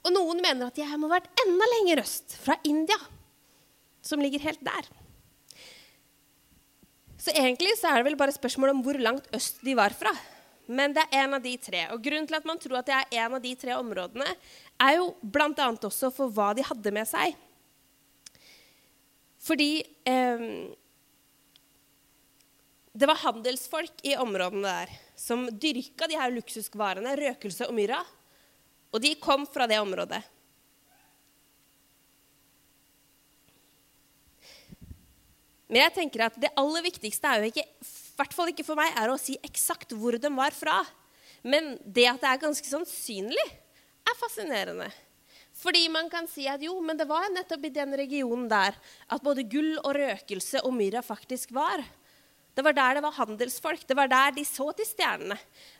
Og 0.00 0.10
noen 0.14 0.40
mener 0.42 0.66
at 0.66 0.78
de 0.78 0.86
må 0.96 1.06
ha 1.10 1.18
vært 1.18 1.42
enda 1.44 1.66
lenger 1.76 2.00
øst, 2.02 2.34
fra 2.40 2.56
India, 2.64 2.96
som 4.02 4.22
ligger 4.22 4.40
helt 4.42 4.62
der. 4.64 4.88
Så 7.20 7.34
egentlig 7.36 7.74
så 7.76 7.90
er 7.90 8.00
det 8.00 8.08
vel 8.08 8.18
bare 8.20 8.32
spørsmål 8.32 8.72
om 8.72 8.82
hvor 8.84 8.96
langt 9.00 9.28
øst 9.36 9.60
de 9.64 9.74
var 9.76 9.92
fra. 9.92 10.12
Men 10.70 10.94
det 10.96 11.02
er 11.08 11.24
en 11.24 11.36
av 11.36 11.42
de 11.44 11.52
tre. 11.60 11.82
Og 11.92 12.00
grunnen 12.02 12.28
til 12.30 12.38
at 12.38 12.46
man 12.48 12.60
tror 12.62 12.78
at 12.80 12.88
det 12.88 12.96
er 12.96 13.24
en 13.24 13.36
av 13.36 13.42
de 13.44 13.52
tre 13.58 13.74
områdene, 13.76 14.28
er 14.80 14.96
jo 14.96 15.10
bl.a. 15.20 15.68
også 15.74 16.12
for 16.14 16.32
hva 16.32 16.52
de 16.56 16.64
hadde 16.64 16.92
med 16.94 17.08
seg. 17.10 17.34
Fordi 19.40 19.70
eh, 20.08 20.46
det 22.92 23.08
var 23.08 23.22
handelsfolk 23.24 24.04
i 24.06 24.16
områdene 24.20 24.64
der 24.68 24.96
som 25.20 25.44
dyrka 25.60 26.08
de 26.08 26.16
her 26.16 26.32
luksusvarene, 26.32 27.16
røkelse 27.18 27.68
og 27.68 27.76
myrra. 27.76 28.00
Og 28.94 29.02
de 29.04 29.12
kom 29.20 29.44
fra 29.46 29.66
det 29.70 29.78
området. 29.82 30.22
Men 35.70 35.84
jeg 35.84 35.94
tenker 36.00 36.26
at 36.26 36.38
det 36.42 36.50
aller 36.58 36.82
viktigste 36.82 37.30
er 37.30 37.44
jo 37.44 37.50
ikke, 37.52 37.62
i 37.62 38.16
hvert 38.18 38.34
fall 38.34 38.50
ikke 38.50 38.66
for 38.66 38.78
meg, 38.78 38.90
er 38.98 39.12
å 39.12 39.20
si 39.20 39.36
eksakt 39.46 39.94
hvor 39.94 40.18
de 40.18 40.32
var 40.34 40.56
fra. 40.56 40.80
Men 41.46 41.76
det 41.86 42.08
at 42.10 42.18
det 42.20 42.32
er 42.32 42.42
ganske 42.42 42.66
sannsynlig, 42.66 43.46
er 44.02 44.18
fascinerende. 44.18 44.90
Fordi 45.60 45.86
man 45.92 46.08
kan 46.10 46.26
si 46.30 46.46
at 46.48 46.62
jo, 46.64 46.74
men 46.82 46.98
det 46.98 47.06
var 47.08 47.28
nettopp 47.32 47.64
i 47.68 47.72
den 47.74 47.94
regionen 47.98 48.48
der 48.50 48.76
at 49.06 49.24
både 49.24 49.46
gull 49.50 49.76
og 49.84 49.94
røkelse 49.96 50.62
og 50.64 50.74
myrra 50.74 51.02
faktisk 51.04 51.52
var. 51.54 51.84
Det 52.56 52.64
var 52.66 52.74
der 52.74 52.98
det 52.98 53.04
var 53.04 53.18
handelsfolk. 53.18 53.84
Det 53.86 53.96
var 53.96 54.10
der 54.10 54.34
de 54.36 54.44
så 54.44 54.70
til 54.76 54.88
stjernene. 54.88 55.36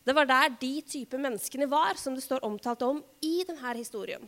Det 0.06 0.14
var 0.14 0.28
der 0.28 0.52
de 0.60 0.74
type 0.86 1.18
menneskene 1.18 1.66
var, 1.70 1.98
som 1.98 2.14
det 2.14 2.24
står 2.24 2.44
omtalt 2.46 2.84
om 2.86 3.02
i 3.26 3.40
denne 3.48 3.74
historien. 3.76 4.22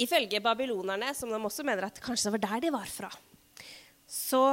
Ifølge 0.00 0.40
babylonerne, 0.42 1.12
som 1.14 1.30
de 1.32 1.36
også 1.36 1.64
mener 1.66 1.88
at 1.90 2.00
kanskje 2.02 2.30
det 2.30 2.36
var 2.38 2.44
der 2.46 2.64
de 2.64 2.72
var 2.72 2.88
fra, 2.88 3.10
så 4.08 4.44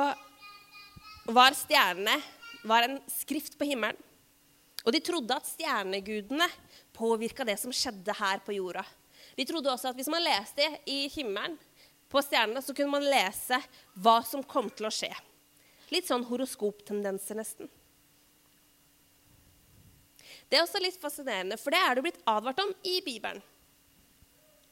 var 1.28 1.56
stjernene 1.56 2.18
var 2.68 2.86
en 2.86 3.00
skrift 3.12 3.58
på 3.60 3.68
himmelen. 3.70 3.98
Og 4.88 4.94
de 4.96 5.02
trodde 5.04 5.36
at 5.36 5.48
stjernegudene 5.48 6.48
påvirka 6.96 7.44
det 7.48 7.58
som 7.60 7.74
skjedde 7.76 8.14
her 8.16 8.40
på 8.46 8.56
jorda. 8.56 8.84
De 9.36 9.46
trodde 9.46 9.72
også 9.72 9.92
at 9.92 9.98
hvis 9.98 10.12
man 10.12 10.24
leste 10.24 10.68
i 10.88 11.08
himmelen 11.12 11.58
på 12.08 12.22
stjernene, 12.24 12.64
så 12.64 12.76
kunne 12.76 12.94
man 12.94 13.08
lese 13.08 13.60
hva 14.00 14.22
som 14.26 14.46
kom 14.48 14.70
til 14.72 14.88
å 14.88 14.94
skje. 14.94 15.12
Litt 15.92 16.08
sånn 16.08 16.26
horoskoptendenser, 16.28 17.40
nesten. 17.40 17.70
Det 20.48 20.58
er 20.58 20.64
også 20.64 20.80
litt 20.80 21.00
fascinerende, 21.00 21.60
for 21.60 21.76
det 21.76 21.84
er 21.84 21.96
det 21.96 22.06
blitt 22.06 22.24
advart 22.28 22.64
om 22.64 22.72
i 22.88 23.00
Bibelen. 23.04 23.44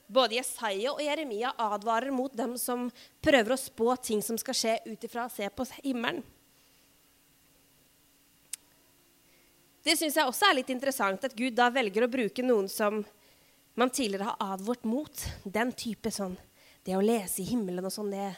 Både 0.08 0.38
Jesaja 0.38 0.94
og 0.94 1.02
Jeremia 1.02 1.54
advarer 1.58 2.14
mot 2.14 2.34
dem 2.38 2.54
som 2.62 2.88
prøver 3.24 3.56
å 3.56 3.60
spå 3.60 3.96
ting 3.98 4.22
som 4.22 4.38
skal 4.38 4.58
skje 4.58 4.76
ut 4.86 5.06
ifra 5.08 5.26
å 5.26 5.34
se 5.34 5.50
på 5.50 5.66
himmelen. 5.82 6.22
Det 9.86 9.94
syns 9.98 10.16
jeg 10.18 10.26
også 10.26 10.48
er 10.48 10.58
litt 10.58 10.72
interessant, 10.74 11.26
at 11.28 11.36
Gud 11.38 11.54
da 11.58 11.68
velger 11.70 12.06
å 12.06 12.10
bruke 12.10 12.46
noen 12.46 12.66
som 12.70 13.04
man 13.78 13.92
tidligere 13.94 14.32
har 14.32 14.54
advart 14.56 14.86
mot. 14.88 15.26
Den 15.44 15.74
type 15.78 16.10
sånn 16.14 16.38
Det 16.86 16.94
å 16.94 17.02
lese 17.02 17.42
i 17.42 17.48
himmelen 17.50 17.86
og 17.86 17.94
sånn, 17.94 18.12
det, 18.14 18.30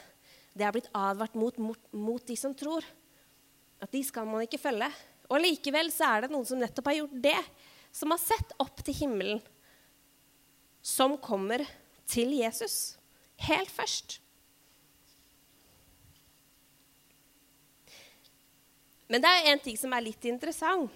det 0.56 0.64
er 0.64 0.72
blitt 0.72 0.88
advart 0.96 1.34
mot, 1.36 1.56
mot, 1.60 1.80
mot, 1.92 2.22
de 2.24 2.36
som 2.36 2.54
tror. 2.56 2.84
At 3.80 3.92
de 3.92 4.00
skal 4.04 4.24
man 4.28 4.44
ikke 4.46 4.60
følge. 4.60 4.88
Og 5.28 5.42
likevel 5.44 5.92
så 5.92 6.08
er 6.08 6.24
det 6.24 6.30
noen 6.32 6.48
som 6.48 6.60
nettopp 6.60 6.88
har 6.88 6.96
gjort 7.02 7.18
det. 7.28 7.36
Som 7.92 8.14
har 8.14 8.20
sett 8.22 8.54
opp 8.60 8.80
til 8.84 8.96
himmelen 9.02 9.42
som 10.88 11.18
kommer 11.20 11.64
til 12.08 12.32
Jesus 12.38 12.96
helt 13.44 13.70
først. 13.70 14.18
Men 19.08 19.24
det 19.24 19.30
er 19.30 19.52
en 19.52 19.62
ting 19.64 19.76
som 19.80 19.92
er 19.96 20.04
litt 20.04 20.24
interessant, 20.28 20.92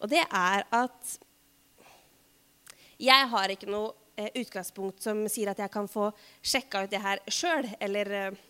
og 0.00 0.10
det 0.10 0.22
er 0.24 0.64
at 0.72 1.18
jeg 3.00 3.28
har 3.28 3.52
ikke 3.52 3.68
noe 3.68 3.90
eh, 4.16 4.30
utgangspunkt 4.40 5.02
som 5.04 5.24
sier 5.28 5.50
at 5.52 5.60
jeg 5.60 5.72
kan 5.72 5.88
få 5.90 6.08
sjekka 6.44 6.84
ut 6.84 6.92
det 6.92 7.02
her 7.02 7.20
sjøl, 7.28 7.68
eller 7.80 8.12
eh, 8.20 8.42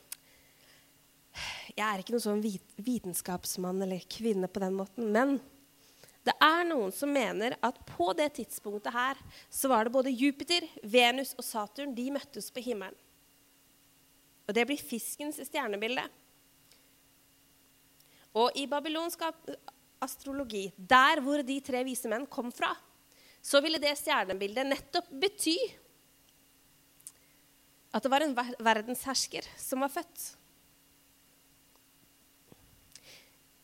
Jeg 1.74 1.82
er 1.82 1.98
ikke 1.98 2.12
noen 2.14 2.22
sånn 2.22 2.42
vitenskapsmann 2.86 3.82
eller 3.82 4.04
-kvinne 4.06 4.46
på 4.46 4.60
den 4.62 4.76
måten. 4.78 5.10
Men 5.10 5.40
det 6.24 6.32
er 6.40 6.64
noen 6.64 6.92
som 6.94 7.12
mener 7.12 7.56
at 7.64 7.78
på 7.88 8.08
det 8.16 8.30
tidspunktet 8.38 8.94
her 8.94 9.18
så 9.52 9.68
var 9.68 9.84
det 9.84 9.94
både 9.94 10.12
Jupiter, 10.12 10.64
Venus 10.82 11.34
og 11.36 11.44
Saturn 11.44 11.92
de 11.96 12.08
møttes 12.14 12.48
på 12.52 12.64
himmelen. 12.64 12.96
Og 14.48 14.56
det 14.56 14.64
blir 14.68 14.80
fiskens 14.80 15.38
stjernebilde. 15.40 16.04
Og 18.40 18.56
i 18.58 18.66
babylonsk 18.68 19.22
astrologi, 20.04 20.66
der 20.76 21.20
hvor 21.24 21.44
de 21.44 21.60
tre 21.64 21.84
vise 21.86 22.10
menn 22.10 22.26
kom 22.28 22.50
fra, 22.52 22.72
så 23.44 23.60
ville 23.64 23.80
det 23.80 23.92
stjernebildet 24.00 24.68
nettopp 24.68 25.12
bety 25.20 25.56
at 27.94 28.02
det 28.02 28.10
var 28.10 28.24
en 28.24 28.34
verdenshersker 28.34 29.46
som 29.60 29.84
var 29.84 29.92
født. 29.92 30.22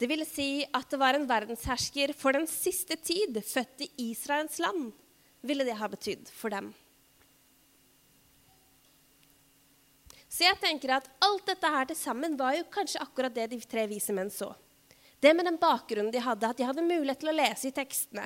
Det 0.00 0.09
vil 0.09 0.25
si 0.25 0.62
at 0.64 0.88
det 0.88 0.99
var 1.00 1.16
en 1.16 1.26
verdenshersker 1.28 2.14
for 2.16 2.33
den 2.33 2.47
siste 2.49 2.97
tid, 2.97 3.37
født 3.45 3.85
i 3.85 3.90
Israels 4.11 4.57
land, 4.62 4.95
ville 5.45 5.66
det 5.69 5.76
ha 5.76 5.88
betydd 5.92 6.30
for 6.33 6.52
dem. 6.54 6.71
Så 10.30 10.47
jeg 10.47 10.57
tenker 10.62 10.95
at 10.95 11.09
alt 11.26 11.45
dette 11.50 11.69
her 11.75 11.88
til 11.90 11.99
sammen 11.99 12.37
var 12.38 12.54
jo 12.57 12.69
kanskje 12.73 13.02
akkurat 13.02 13.35
det 13.35 13.49
de 13.50 13.59
tre 13.69 13.85
vise 13.90 14.14
menn 14.16 14.30
så. 14.33 14.52
Det 15.21 15.35
med 15.37 15.45
den 15.45 15.59
bakgrunnen 15.61 16.12
de 16.14 16.23
hadde, 16.25 16.49
at 16.49 16.57
de 16.57 16.64
hadde 16.64 16.87
mulighet 16.87 17.21
til 17.21 17.33
å 17.33 17.37
lese 17.37 17.69
i 17.69 17.75
tekstene, 17.76 18.25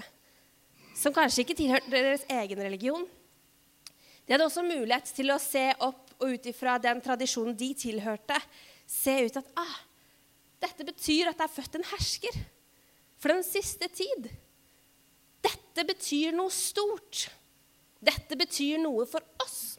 som 0.94 1.14
kanskje 1.16 1.42
ikke 1.42 1.56
tilhørte 1.58 1.90
deres 1.90 2.26
egen 2.30 2.60
religion. 2.62 3.08
De 4.22 4.36
hadde 4.36 4.46
også 4.46 4.62
mulighet 4.62 5.10
til 5.16 5.34
å 5.34 5.40
se 5.42 5.64
opp 5.82 6.14
og 6.20 6.36
ut 6.36 6.46
ifra 6.46 6.76
den 6.78 7.02
tradisjonen 7.02 7.56
de 7.58 7.72
tilhørte, 7.82 8.38
se 8.86 9.16
ut 9.26 9.40
at 9.40 9.50
ah, 9.58 9.74
dette 10.64 10.86
betyr 10.88 11.30
at 11.30 11.38
det 11.38 11.46
er 11.46 11.54
født 11.54 11.78
en 11.78 11.88
hersker 11.92 12.40
for 13.20 13.32
den 13.34 13.44
siste 13.46 13.88
tid. 13.92 14.30
dette 15.44 15.84
betyr 15.84 16.32
noe 16.32 16.52
stort. 16.52 17.28
Dette 18.04 18.36
betyr 18.36 18.78
noe 18.80 19.06
for 19.08 19.24
oss. 19.42 19.76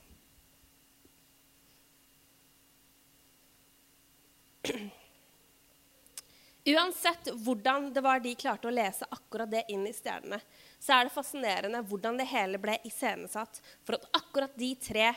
Uansett 6.65 7.29
hvordan 7.45 7.91
det 7.93 8.01
var 8.01 8.19
de 8.23 8.33
klarte 8.35 8.67
å 8.67 8.73
lese 8.73 9.05
akkurat 9.13 9.51
det 9.51 9.67
inn 9.69 9.85
i 9.85 9.93
stjernene, 9.93 10.39
så 10.81 10.95
er 10.95 11.05
det 11.05 11.13
fascinerende 11.13 11.83
hvordan 11.85 12.17
det 12.17 12.25
hele 12.31 12.57
ble 12.61 12.79
iscenesatt 12.89 13.61
for 13.85 13.99
at 13.99 14.09
akkurat 14.17 14.57
de 14.57 14.71
tre 14.81 15.11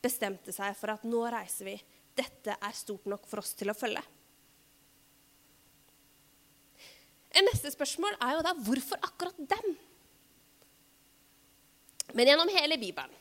bestemte 0.00 0.54
seg 0.54 0.78
for 0.78 0.94
at 0.94 1.02
nå 1.02 1.24
reiser 1.34 1.72
vi. 1.72 1.76
Dette 2.14 2.54
er 2.54 2.78
stort 2.78 3.10
nok 3.10 3.26
for 3.26 3.42
oss 3.42 3.56
til 3.58 3.74
å 3.74 3.76
følge. 3.76 4.02
En 7.30 7.46
neste 7.46 7.70
spørsmål 7.70 8.16
er 8.18 8.36
jo 8.36 8.44
da 8.44 8.54
hvorfor 8.58 8.98
akkurat 9.06 9.38
dem? 9.52 9.74
Men 12.10 12.26
gjennom 12.26 12.50
hele 12.50 12.78
Bibelen 12.80 13.14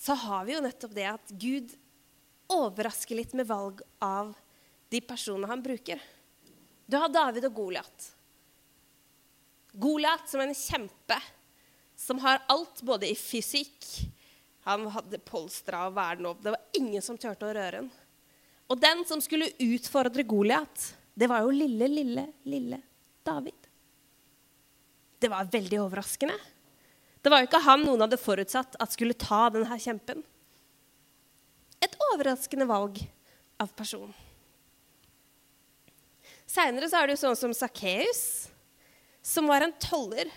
så 0.00 0.14
har 0.16 0.46
vi 0.48 0.54
jo 0.54 0.62
nettopp 0.64 0.94
det 0.96 1.04
at 1.10 1.32
Gud 1.36 1.74
overrasker 2.50 3.18
litt 3.18 3.34
med 3.36 3.44
valg 3.50 3.82
av 4.00 4.32
de 4.90 5.00
personene 5.04 5.50
han 5.50 5.60
bruker. 5.62 6.00
Du 6.88 6.96
har 6.96 7.12
David 7.12 7.44
og 7.50 7.58
Goliat. 7.58 8.06
Goliat 9.76 10.24
som 10.32 10.40
en 10.42 10.56
kjempe 10.56 11.20
som 12.00 12.18
har 12.24 12.40
alt, 12.48 12.80
både 12.82 13.10
i 13.10 13.14
fysikk 13.18 13.84
Han 14.64 14.86
hadde 14.92 15.20
polstra 15.24 15.86
og 15.88 15.94
verden 15.96 16.26
opp. 16.28 16.42
Det 16.44 16.52
var 16.52 16.76
ingen 16.76 17.02
som 17.02 17.16
turte 17.18 17.46
å 17.48 17.52
røre 17.56 17.78
den. 17.78 17.86
Og 18.68 18.80
den 18.80 19.06
som 19.08 19.22
skulle 19.24 19.48
utfordre 19.56 20.24
Goliat, 20.28 20.84
det 21.16 21.28
var 21.30 21.46
jo 21.46 21.54
lille, 21.54 21.88
lille, 21.88 22.26
lille 22.44 22.80
David. 23.26 23.68
Det 25.20 25.28
var 25.28 25.50
veldig 25.52 25.80
overraskende. 25.82 26.36
Det 27.20 27.30
var 27.32 27.42
jo 27.42 27.50
ikke 27.50 27.62
han 27.66 27.84
noen 27.84 28.00
hadde 28.06 28.20
forutsatt 28.20 28.78
at 28.80 28.94
skulle 28.94 29.16
ta 29.18 29.48
denne 29.52 29.76
kjempen. 29.80 30.22
Et 31.84 31.96
overraskende 32.10 32.66
valg 32.68 33.02
av 33.60 33.72
person. 33.76 34.12
Seinere 36.48 36.88
er 36.88 37.06
det 37.06 37.14
jo 37.14 37.20
sånn 37.20 37.38
som 37.38 37.52
Sakkeus, 37.54 38.48
som 39.22 39.46
var 39.46 39.62
en 39.62 39.76
toller 39.78 40.30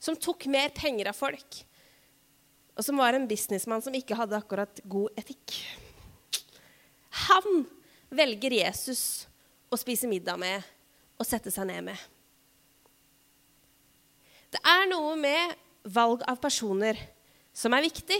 som 0.00 0.16
tok 0.16 0.46
mer 0.48 0.70
penger 0.72 1.10
av 1.10 1.18
folk, 1.18 1.58
og 2.78 2.86
som 2.86 2.96
var 2.96 3.12
en 3.12 3.26
businessmann 3.28 3.82
som 3.84 3.94
ikke 3.94 4.16
hadde 4.16 4.38
akkurat 4.38 4.80
god 4.88 5.18
etikk. 5.20 5.58
Han 7.28 7.66
velger 8.08 8.56
Jesus 8.62 9.26
å 9.68 9.78
spise 9.78 10.08
middag 10.08 10.38
med 10.40 10.64
og 11.20 11.28
sette 11.28 11.52
seg 11.52 11.68
ned 11.68 11.90
med. 11.90 11.98
Det 14.50 14.60
er 14.66 14.88
noe 14.90 15.14
med 15.18 15.54
valg 15.94 16.24
av 16.28 16.40
personer 16.42 16.98
som 17.54 17.74
er 17.76 17.86
viktig 17.86 18.18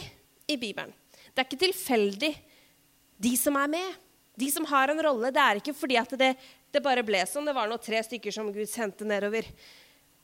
i 0.50 0.56
Bibelen. 0.60 0.92
Det 1.30 1.42
er 1.42 1.48
ikke 1.48 1.64
tilfeldig 1.66 2.32
de 3.20 3.34
som 3.36 3.56
er 3.60 3.68
med, 3.70 3.98
de 4.40 4.48
som 4.50 4.64
har 4.70 4.90
en 4.90 5.02
rolle. 5.04 5.30
Det 5.34 5.42
er 5.42 5.60
ikke 5.60 5.76
fordi 5.76 5.98
at 6.00 6.14
det 6.18 6.34
det 6.70 6.82
bare 6.84 7.04
ble 7.06 7.22
sånn. 7.26 7.48
Det 7.48 7.54
var 7.56 7.70
nå 7.70 7.78
tre 7.82 8.00
stykker 8.06 8.34
som 8.34 8.50
Gud 8.54 8.68
sendte 8.70 9.06
nedover. 9.08 9.46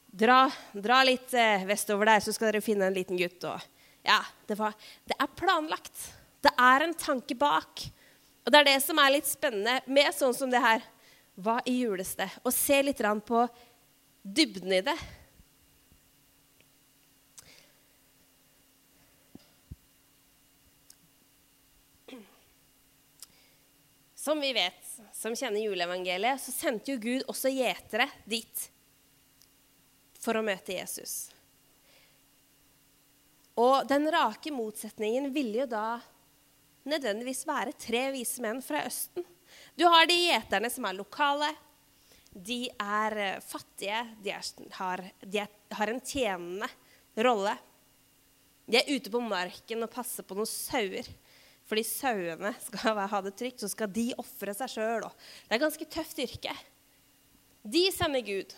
Dra, 0.07 0.47
dra 0.73 1.03
litt 1.05 1.35
eh, 1.35 1.67
vestover 1.69 2.13
der, 2.13 2.23
så 2.25 2.35
skal 2.35 2.53
dere 2.53 2.65
finne 2.65 2.89
en 2.89 2.97
liten 2.97 3.19
gutt. 3.19 3.43
Og, 3.51 3.65
ja, 4.07 4.21
det, 4.47 4.59
var, 4.59 4.77
det 5.09 5.19
er 5.19 5.33
planlagt. 5.39 6.07
Det 6.45 6.53
er 6.55 6.87
en 6.87 6.95
tanke 6.97 7.37
bak. 7.39 7.89
Og 8.47 8.53
det 8.55 8.61
er 8.61 8.69
det 8.71 8.79
som 8.85 9.01
er 9.03 9.17
litt 9.17 9.29
spennende 9.29 9.81
med 9.91 10.15
sånn 10.15 10.37
som 10.37 10.53
det 10.53 10.63
her. 10.63 10.85
Hva 11.37 11.59
i 11.69 11.81
juleste? 11.83 12.29
Og 12.47 12.55
se 12.55 12.79
litt 12.87 13.03
på 13.27 13.43
dybden 14.23 14.73
i 14.73 14.85
det. 14.87 14.97
Som 24.27 24.41
vi 24.43 24.49
vet, 24.53 24.83
som 25.13 25.37
kjenner 25.39 25.61
juleevangeliet, 25.61 26.41
så 26.43 26.51
sendte 26.51 26.91
jo 26.91 26.99
Gud 26.99 27.29
også 27.31 27.47
gjetere 27.55 28.09
dit 28.27 28.63
for 30.19 30.35
å 30.35 30.43
møte 30.43 30.75
Jesus. 30.75 31.29
Og 33.55 33.87
den 33.87 34.09
rake 34.11 34.51
motsetningen 34.51 35.31
ville 35.31 35.61
jo 35.61 35.69
da 35.71 36.01
nødvendigvis 36.91 37.45
være 37.47 37.77
tre 37.79 38.01
vise 38.17 38.43
menn 38.43 38.59
fra 38.67 38.83
Østen. 38.89 39.23
Du 39.79 39.87
har 39.87 40.11
de 40.11 40.19
gjeterne 40.19 40.73
som 40.75 40.91
er 40.91 40.99
lokale. 40.99 41.53
De 42.35 42.65
er 42.83 43.17
eh, 43.29 43.39
fattige. 43.47 44.03
De, 44.27 44.35
er, 44.35 44.51
har, 44.81 45.05
de 45.23 45.45
er, 45.45 45.55
har, 45.79 45.95
en 45.95 46.03
tjenende 46.03 46.73
rolle. 47.23 47.55
De 48.67 48.83
er 48.83 48.91
ute 48.91 49.15
på 49.15 49.23
marken 49.23 49.87
og 49.87 49.95
passer 49.95 50.27
på 50.27 50.35
noen 50.35 50.51
sauer. 50.51 51.15
Fordi 51.67 51.83
sauene 51.87 52.53
skal 52.63 53.03
ha 53.13 53.23
det 53.25 53.35
trygt, 53.39 53.63
så 53.63 53.71
skal 53.71 53.91
de 53.93 54.11
ofre 54.21 54.55
seg 54.57 54.77
sjøl. 54.77 55.09
Det 55.47 55.57
er 55.57 55.65
ganske 55.65 55.91
tøft 55.91 56.23
yrke. 56.23 56.55
De 57.67 57.89
sender 57.95 58.23
Gud. 58.27 58.55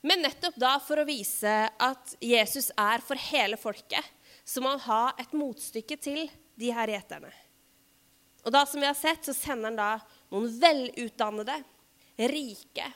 Men 0.00 0.22
nettopp 0.22 0.56
da, 0.58 0.76
for 0.82 1.00
å 1.00 1.06
vise 1.06 1.54
at 1.68 2.14
Jesus 2.22 2.70
er 2.78 3.02
for 3.04 3.18
hele 3.28 3.58
folket, 3.58 4.04
så 4.46 4.62
må 4.62 4.72
han 4.74 4.84
ha 4.86 5.02
et 5.20 5.34
motstykke 5.36 5.98
til 6.00 6.24
de 6.58 6.70
her 6.74 6.90
gjeterne. 6.90 7.30
Og 8.46 8.54
da, 8.54 8.62
som 8.66 8.80
vi 8.80 8.88
har 8.88 8.96
sett, 8.96 9.26
så 9.26 9.34
sender 9.36 9.68
han 9.68 9.78
da 9.78 9.90
noen 10.32 10.46
velutdannede, 10.62 11.58
rike 12.30 12.86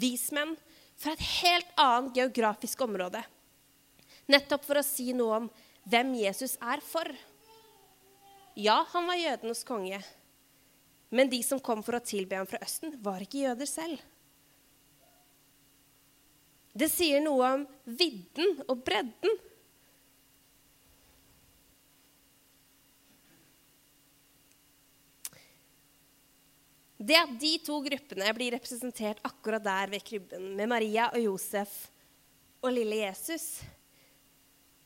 vismenn 0.00 0.54
fra 0.98 1.12
et 1.12 1.26
helt 1.42 1.74
annet 1.78 2.16
geografisk 2.22 2.80
område. 2.86 3.20
Nettopp 4.30 4.64
for 4.64 4.80
å 4.80 4.86
si 4.86 5.10
noe 5.14 5.42
om 5.42 5.50
hvem 5.88 6.14
Jesus 6.20 6.56
er 6.62 6.82
for. 6.84 7.08
Ja, 8.58 8.82
han 8.92 9.06
var 9.08 9.20
jødenes 9.20 9.64
konge, 9.64 10.00
men 11.12 11.30
de 11.32 11.40
som 11.44 11.60
kom 11.60 11.82
for 11.84 11.96
å 11.96 12.04
tilbe 12.04 12.36
ham 12.36 12.48
fra 12.48 12.60
Østen, 12.64 12.96
var 13.04 13.24
ikke 13.24 13.46
jøder 13.46 13.68
selv. 13.68 14.02
Det 16.72 16.88
sier 16.88 17.20
noe 17.20 17.48
om 17.56 17.64
vidden 17.84 18.62
og 18.64 18.80
bredden. 18.84 19.40
Det 27.02 27.18
at 27.18 27.32
de 27.40 27.56
to 27.66 27.80
gruppene 27.82 28.30
blir 28.36 28.54
representert 28.54 29.20
akkurat 29.26 29.64
der 29.64 29.90
ved 29.90 30.04
krybben, 30.06 30.52
med 30.56 30.70
Maria 30.70 31.08
og 31.10 31.24
Josef 31.24 31.72
og 32.62 32.70
lille 32.76 33.00
Jesus, 33.00 33.58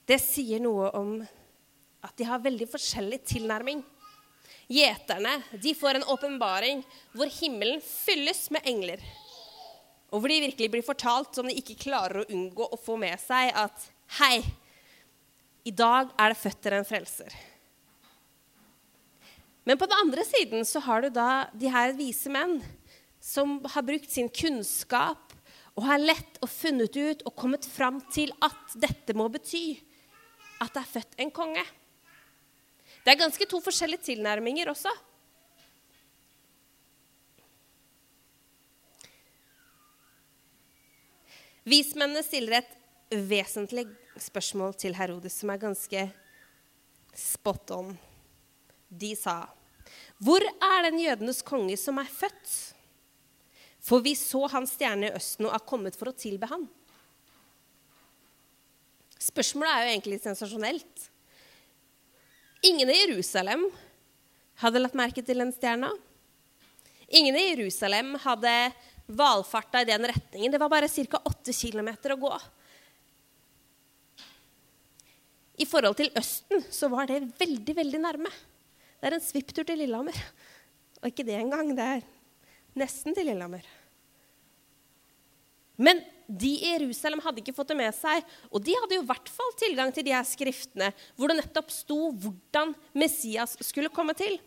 det 0.07 0.19
sier 0.23 0.63
noe 0.63 0.91
om 0.95 1.19
at 2.07 2.15
de 2.19 2.27
har 2.29 2.43
veldig 2.43 2.69
forskjellig 2.71 3.21
tilnærming. 3.27 3.83
Gjeterne 4.71 5.33
de 5.63 5.73
får 5.79 5.99
en 5.99 6.09
åpenbaring 6.15 6.83
hvor 7.15 7.31
himmelen 7.41 7.83
fylles 7.83 8.47
med 8.55 8.67
engler. 8.67 9.03
Og 10.15 10.23
hvor 10.23 10.31
de 10.31 10.45
virkelig 10.47 10.71
blir 10.71 10.87
fortalt, 10.87 11.35
som 11.35 11.49
de 11.49 11.57
ikke 11.59 11.79
klarer 11.83 12.23
å 12.23 12.31
unngå 12.31 12.69
å 12.71 12.79
få 12.79 12.95
med 13.01 13.19
seg, 13.19 13.51
at 13.51 13.89
hei, 14.21 14.39
i 15.67 15.75
dag 15.75 16.13
er 16.15 16.31
det 16.31 16.39
født 16.39 16.63
dere 16.63 16.81
en 16.81 16.87
frelser. 16.87 17.35
Men 19.67 19.79
på 19.81 19.89
den 19.91 19.99
andre 19.99 20.23
siden 20.23 20.63
så 20.63 20.79
har 20.87 21.03
du 21.03 21.11
da 21.11 21.49
de 21.51 21.71
her 21.75 21.97
vise 21.99 22.31
menn 22.31 22.61
som 23.19 23.59
har 23.73 23.83
brukt 23.83 24.13
sin 24.13 24.31
kunnskap 24.31 25.35
og 25.75 25.89
har 25.89 25.99
lett 25.99 26.39
og 26.39 26.51
funnet 26.53 26.95
ut 26.95 27.25
og 27.27 27.35
kommet 27.35 27.67
fram 27.67 27.99
til 28.15 28.31
at 28.47 28.77
dette 28.79 29.17
må 29.19 29.27
bety 29.35 29.75
at 30.61 30.73
det 30.73 30.83
er 30.83 30.93
født 30.95 31.19
en 31.21 31.33
konge. 31.35 31.65
Det 33.05 33.13
er 33.13 33.21
ganske 33.21 33.47
to 33.49 33.61
forskjellige 33.63 34.07
tilnærminger 34.11 34.71
også. 34.73 34.93
Vismennene 41.67 42.23
stiller 42.23 42.61
et 42.61 42.75
vesentlig 43.11 43.89
spørsmål 44.23 44.77
til 44.79 44.95
Herodes 44.95 45.35
som 45.41 45.51
er 45.51 45.63
ganske 45.63 46.05
spot 47.17 47.73
on. 47.75 47.99
De 48.89 49.17
sa, 49.17 49.49
'Hvor 50.19 50.41
er 50.41 50.91
den 50.91 51.01
jødenes 51.01 51.43
konge 51.43 51.77
som 51.77 51.99
er 51.99 52.07
født?' 52.07 52.75
For 53.81 54.03
vi 54.03 54.15
så 54.15 54.49
hans 54.51 54.71
stjerne 54.75 55.07
i 55.07 55.15
østen 55.15 55.47
og 55.47 55.55
er 55.55 55.67
kommet 55.67 55.97
for 55.97 56.11
å 56.11 56.17
tilbe 56.17 56.47
ham. 56.51 56.69
Spørsmålet 59.23 59.73
er 59.73 59.85
jo 59.85 59.93
egentlig 59.95 60.19
sensasjonelt. 60.23 61.07
Ingen 62.67 62.91
i 62.91 62.99
Jerusalem 63.03 63.65
hadde 64.61 64.83
lagt 64.83 64.99
merke 64.99 65.25
til 65.25 65.41
den 65.41 65.53
stjerna. 65.55 65.91
Ingen 67.09 67.37
i 67.39 67.47
Jerusalem 67.53 68.15
hadde 68.25 68.53
valfarta 69.07 69.83
i 69.83 69.89
den 69.89 70.07
retningen. 70.11 70.53
Det 70.53 70.61
var 70.61 70.73
bare 70.73 70.91
ca. 70.91 71.21
8 71.23 71.55
km 71.55 71.91
å 72.13 72.21
gå. 72.27 72.33
I 75.57 75.69
forhold 75.69 75.97
til 75.97 76.13
Østen 76.19 76.65
så 76.73 76.91
var 76.93 77.09
det 77.09 77.23
veldig, 77.39 77.77
veldig 77.79 78.01
nærme. 78.03 78.33
Det 79.01 79.09
er 79.09 79.17
en 79.17 79.25
svipptur 79.25 79.65
til 79.65 79.81
Lillehammer. 79.81 80.17
Og 81.01 81.09
ikke 81.09 81.25
det 81.25 81.39
engang. 81.39 81.73
Det 81.77 81.87
er 81.97 82.05
nesten 82.77 83.17
til 83.17 83.31
Lillehammer. 83.31 83.65
Men 85.81 86.03
de 86.27 86.51
i 86.59 86.73
Jerusalem 86.75 87.23
hadde 87.23 87.43
ikke 87.43 87.55
fått 87.55 87.71
det 87.71 87.79
med 87.79 87.95
seg. 87.95 88.25
Og 88.51 88.63
de 88.65 88.75
hadde 88.75 88.99
jo 88.99 89.05
i 89.05 89.09
hvert 89.09 89.31
fall 89.31 89.53
tilgang 89.61 89.93
til 89.95 90.07
de 90.07 90.15
her 90.15 90.27
skriftene 90.27 90.91
hvor 91.15 91.31
det 91.31 91.39
nettopp 91.41 91.71
sto 91.73 92.11
hvordan 92.11 92.75
Messias 92.99 93.57
skulle 93.63 93.93
komme 93.95 94.17
til. 94.19 94.39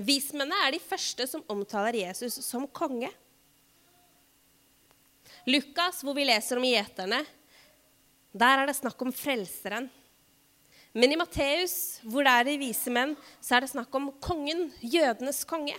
Vismennene 0.00 0.56
er 0.64 0.72
de 0.72 0.80
første 0.80 1.26
som 1.28 1.44
omtaler 1.52 1.98
Jesus 2.06 2.38
som 2.46 2.64
konge. 2.64 3.10
Lukas, 5.48 6.00
hvor 6.04 6.16
vi 6.16 6.24
leser 6.24 6.56
om 6.56 6.64
gjeterne, 6.64 7.20
der 8.32 8.62
er 8.62 8.70
det 8.70 8.78
snakk 8.78 9.00
om 9.04 9.12
frelseren. 9.12 9.90
Men 10.92 11.12
i 11.14 11.18
Matteus, 11.18 12.00
hvor 12.02 12.26
det 12.26 12.32
er 12.34 12.46
de 12.48 12.56
vise 12.58 12.90
menn, 12.90 13.14
så 13.38 13.56
er 13.56 13.64
det 13.64 13.70
snakk 13.70 13.94
om 13.94 14.08
kongen, 14.22 14.68
jødenes 14.82 15.44
konge. 15.46 15.76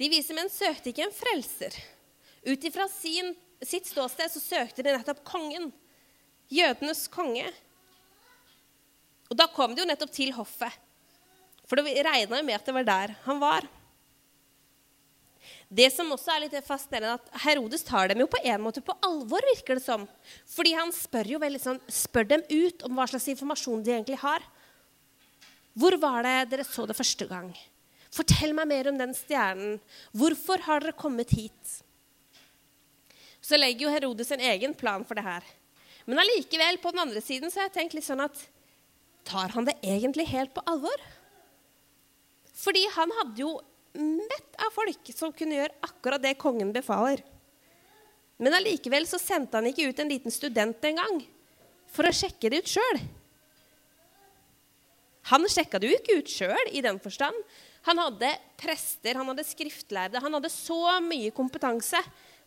De 0.00 0.08
vise 0.08 0.36
menn 0.36 0.48
søkte 0.52 0.92
ikke 0.92 1.08
en 1.08 1.16
frelser. 1.16 1.74
Ut 2.46 2.62
ifra 2.64 2.86
sitt 2.88 3.90
ståsted 3.90 4.30
så 4.32 4.40
søkte 4.40 4.86
de 4.86 4.94
nettopp 4.94 5.24
kongen, 5.26 5.68
jødenes 6.48 7.04
konge. 7.12 7.50
Og 9.28 9.36
da 9.36 9.50
kom 9.50 9.74
de 9.74 9.82
jo 9.82 9.90
nettopp 9.90 10.14
til 10.14 10.32
hoffet. 10.38 10.72
For 11.66 11.78
det 11.78 12.06
regna 12.06 12.38
jo 12.40 12.46
med 12.46 12.56
at 12.56 12.66
det 12.66 12.74
var 12.78 12.86
der 12.86 13.18
han 13.26 13.42
var. 13.42 13.66
Det 15.70 15.86
som 15.94 16.08
også 16.10 16.32
er 16.34 16.42
litt 16.42 16.54
fascinerende, 16.66 17.14
at 17.20 17.42
Herodes 17.44 17.84
tar 17.86 18.10
dem 18.10 18.24
jo 18.24 18.30
på 18.30 18.40
en 18.42 18.62
måte 18.64 18.82
på 18.82 18.94
alvor, 19.06 19.44
virker 19.52 19.78
det 19.78 19.84
som. 19.84 20.06
Fordi 20.50 20.72
han 20.74 20.90
spør 20.94 21.36
jo 21.36 21.42
veldig 21.42 21.60
sånn, 21.62 21.78
spør 21.86 22.26
dem 22.32 22.42
ut 22.50 22.82
om 22.88 22.98
hva 22.98 23.06
slags 23.10 23.28
informasjon 23.30 23.84
de 23.86 23.94
egentlig 23.94 24.18
har. 24.18 24.42
Hvor 25.78 25.94
var 26.02 26.26
det 26.26 26.34
dere 26.50 26.66
så 26.66 26.88
det 26.90 26.98
første 26.98 27.28
gang? 27.30 27.52
Fortell 28.10 28.56
meg 28.58 28.66
mer 28.66 28.90
om 28.90 28.98
den 28.98 29.14
stjernen. 29.14 29.78
Hvorfor 30.10 30.66
har 30.66 30.82
dere 30.82 30.98
kommet 30.98 31.30
hit? 31.38 31.76
Så 33.38 33.54
legger 33.54 33.86
jo 33.86 33.94
Herodes 33.94 34.34
en 34.34 34.42
egen 34.50 34.74
plan 34.74 35.06
for 35.06 35.14
det 35.14 35.24
her. 35.24 35.46
Men 36.10 36.18
allikevel, 36.18 36.80
på 36.82 36.90
den 36.90 37.04
andre 37.06 37.22
siden, 37.22 37.46
så 37.46 37.62
har 37.62 37.70
jeg 37.70 37.78
tenkt 37.78 37.94
litt 37.94 38.08
sånn 38.08 38.26
at 38.26 38.48
Tar 39.30 39.52
han 39.52 39.66
det 39.68 39.76
egentlig 39.84 40.24
helt 40.30 40.50
på 40.56 40.62
alvor? 40.66 41.02
Fordi 42.56 42.82
han 42.96 43.12
hadde 43.18 43.42
jo 43.44 43.50
mett 43.98 44.58
av 44.62 44.72
folk 44.74 45.10
som 45.14 45.32
kunne 45.34 45.58
gjøre 45.58 45.78
akkurat 45.86 46.22
det 46.22 46.38
kongen 46.40 46.72
befaler. 46.74 47.22
Men 48.40 48.56
allikevel 48.56 49.06
så 49.08 49.20
sendte 49.20 49.58
han 49.58 49.68
ikke 49.68 49.90
ut 49.90 49.98
en 50.00 50.10
liten 50.10 50.32
student 50.32 50.84
engang 50.88 51.20
for 51.90 52.08
å 52.08 52.14
sjekke 52.14 52.52
det 52.52 52.62
ut 52.62 52.70
sjøl. 52.70 53.00
Han 55.28 55.44
sjekka 55.50 55.78
det 55.78 55.90
jo 55.90 55.98
ikke 55.98 56.16
ut 56.22 56.32
sjøl 56.32 56.72
i 56.72 56.82
den 56.84 56.98
forstand. 57.02 57.36
Han 57.88 58.00
hadde 58.00 58.32
prester, 58.60 59.16
han 59.16 59.28
hadde 59.30 59.46
skriftlærde, 59.46 60.20
han 60.20 60.36
hadde 60.36 60.52
så 60.52 60.98
mye 61.04 61.32
kompetanse 61.36 62.00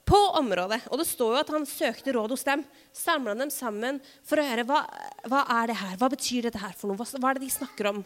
på 0.07 0.19
området. 0.39 0.81
Og 0.91 0.99
det 0.99 1.07
står 1.09 1.35
jo 1.35 1.41
at 1.43 1.53
han 1.53 1.67
søkte 1.69 2.13
råd 2.15 2.33
hos 2.35 2.45
dem, 2.47 2.65
samla 2.95 3.35
dem 3.39 3.53
sammen 3.53 4.01
for 4.25 4.41
å 4.41 4.45
høre 4.47 4.65
hva, 4.67 4.83
hva 5.29 5.45
er 5.59 5.71
det 5.71 5.79
her, 5.79 5.95
hva 6.01 6.11
betyr 6.11 6.49
dette 6.49 6.61
her 6.61 6.75
for 6.77 6.91
noe, 6.91 6.99
hva, 6.99 7.07
hva 7.17 7.31
er 7.31 7.39
det 7.39 7.47
de 7.47 7.53
snakker 7.53 7.91
om? 7.93 8.03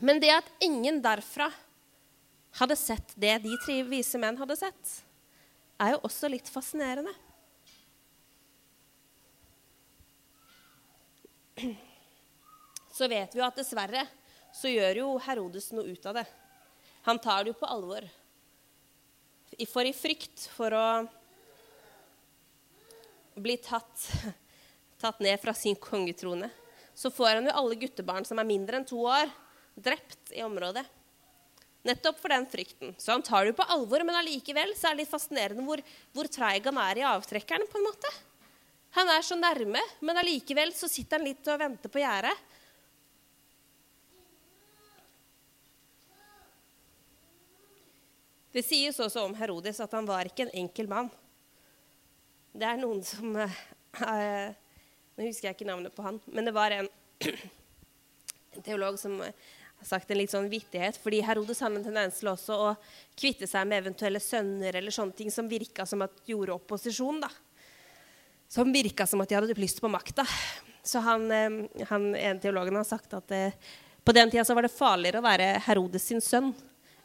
Men 0.00 0.20
det 0.22 0.32
at 0.34 0.48
ingen 0.64 1.00
derfra 1.02 1.50
hadde 2.58 2.76
sett 2.76 3.14
det 3.16 3.38
de 3.44 3.56
tre 3.64 3.80
vise 3.88 4.18
menn 4.20 4.38
hadde 4.40 4.56
sett, 4.58 4.96
er 5.80 5.94
jo 5.94 6.02
også 6.06 6.30
litt 6.30 6.48
fascinerende. 6.52 7.12
Så 12.92 13.08
vet 13.08 13.34
vi 13.34 13.40
jo 13.40 13.46
at 13.46 13.56
dessverre 13.56 14.04
så 14.52 14.68
gjør 14.68 15.00
jo 15.00 15.08
Herodes 15.24 15.70
noe 15.72 15.94
ut 15.94 16.06
av 16.06 16.20
det. 16.20 16.26
Han 17.08 17.18
tar 17.18 17.42
det 17.42 17.52
jo 17.52 17.60
på 17.62 17.70
alvor. 17.72 18.04
For 19.68 19.86
i 19.86 19.94
frykt 19.96 20.46
for 20.52 20.74
å 20.76 20.86
bli 23.42 23.56
tatt, 23.64 24.08
tatt 25.00 25.22
ned 25.24 25.40
fra 25.40 25.54
sin 25.56 25.76
kongetrone, 25.80 26.50
så 26.94 27.10
får 27.10 27.38
han 27.38 27.48
jo 27.48 27.56
alle 27.56 27.78
guttebarn 27.80 28.26
som 28.28 28.40
er 28.40 28.48
mindre 28.48 28.78
enn 28.78 28.88
to 28.88 29.00
år, 29.08 29.30
drept 29.74 30.32
i 30.36 30.42
området. 30.44 30.84
Nettopp 31.82 32.20
for 32.22 32.30
den 32.30 32.46
frykten. 32.46 32.94
Så 32.98 33.12
han 33.12 33.24
tar 33.26 33.44
det 33.44 33.52
jo 33.52 33.58
på 33.58 33.66
alvor, 33.74 34.04
men 34.06 34.18
allikevel 34.20 34.74
så 34.78 34.88
er 34.88 34.94
det 34.94 35.02
litt 35.02 35.10
fascinerende 35.10 35.64
hvor, 35.66 35.82
hvor 36.14 36.30
treig 36.30 36.68
han 36.68 36.78
er 36.78 37.00
i 37.00 37.08
avtrekkeren. 37.08 37.66
på 37.70 37.80
en 37.80 37.88
måte. 37.88 38.12
Han 38.94 39.08
er 39.08 39.24
så 39.24 39.38
nærme, 39.38 39.80
men 40.00 40.20
allikevel 40.20 40.74
så 40.76 40.88
sitter 40.90 41.18
han 41.18 41.26
litt 41.26 41.48
og 41.48 41.58
venter 41.58 41.90
på 41.90 42.02
gjerdet. 42.02 42.36
Det 48.52 48.60
sies 48.66 48.98
også 49.00 49.24
om 49.24 49.34
Herodes 49.38 49.80
at 49.80 49.94
han 49.96 50.06
var 50.06 50.28
ikke 50.28 50.44
en 50.44 50.56
enkel 50.66 50.90
mann. 50.90 51.08
Det 52.52 52.68
er 52.68 52.76
noen 52.76 53.00
som 53.06 53.32
uh, 53.32 53.62
Nå 55.16 55.24
husker 55.24 55.48
jeg 55.48 55.56
ikke 55.56 55.68
navnet 55.68 55.94
på 55.96 56.04
han, 56.04 56.18
men 56.32 56.48
det 56.48 56.52
var 56.56 56.72
en, 56.76 56.88
teolog 58.66 58.98
som 59.00 59.18
sagt 59.86 60.10
en 60.10 60.18
litt 60.20 60.32
sånn 60.32 60.50
vittighet, 60.52 60.98
fordi 61.02 61.20
Herodes 61.26 61.60
hadde 61.64 61.80
en 61.80 61.86
tendens 61.86 62.18
til 62.20 62.30
også 62.32 62.58
å 62.58 62.72
kvitte 63.18 63.48
seg 63.50 63.68
med 63.68 63.82
eventuelle 63.82 64.20
sønner 64.22 64.78
eller 64.78 64.94
sånne 64.94 65.16
ting 65.18 65.32
som 65.34 65.50
virka 65.50 65.86
som 65.88 66.04
at 66.06 66.22
gjorde 66.28 66.56
opposisjon. 66.56 67.20
da. 67.20 67.30
Som 68.48 68.72
virka 68.72 69.06
som 69.06 69.20
at 69.24 69.30
de 69.30 69.38
hadde 69.38 69.60
lyst 69.60 69.80
på 69.80 69.90
makta. 69.90 70.26
Så 70.82 71.00
han, 71.04 71.30
eh, 71.30 71.84
han, 71.88 72.14
en 72.14 72.40
teologen 72.40 72.76
har 72.76 72.84
sagt 72.84 73.14
at 73.14 73.28
det, 73.28 73.46
eh, 73.52 73.72
på 74.04 74.12
den 74.12 74.30
tida 74.30 74.44
så 74.44 74.54
var 74.54 74.66
det 74.66 74.74
farligere 74.74 75.20
å 75.20 75.24
være 75.24 75.60
Herodes 75.68 76.02
sin 76.02 76.20
sønn 76.20 76.50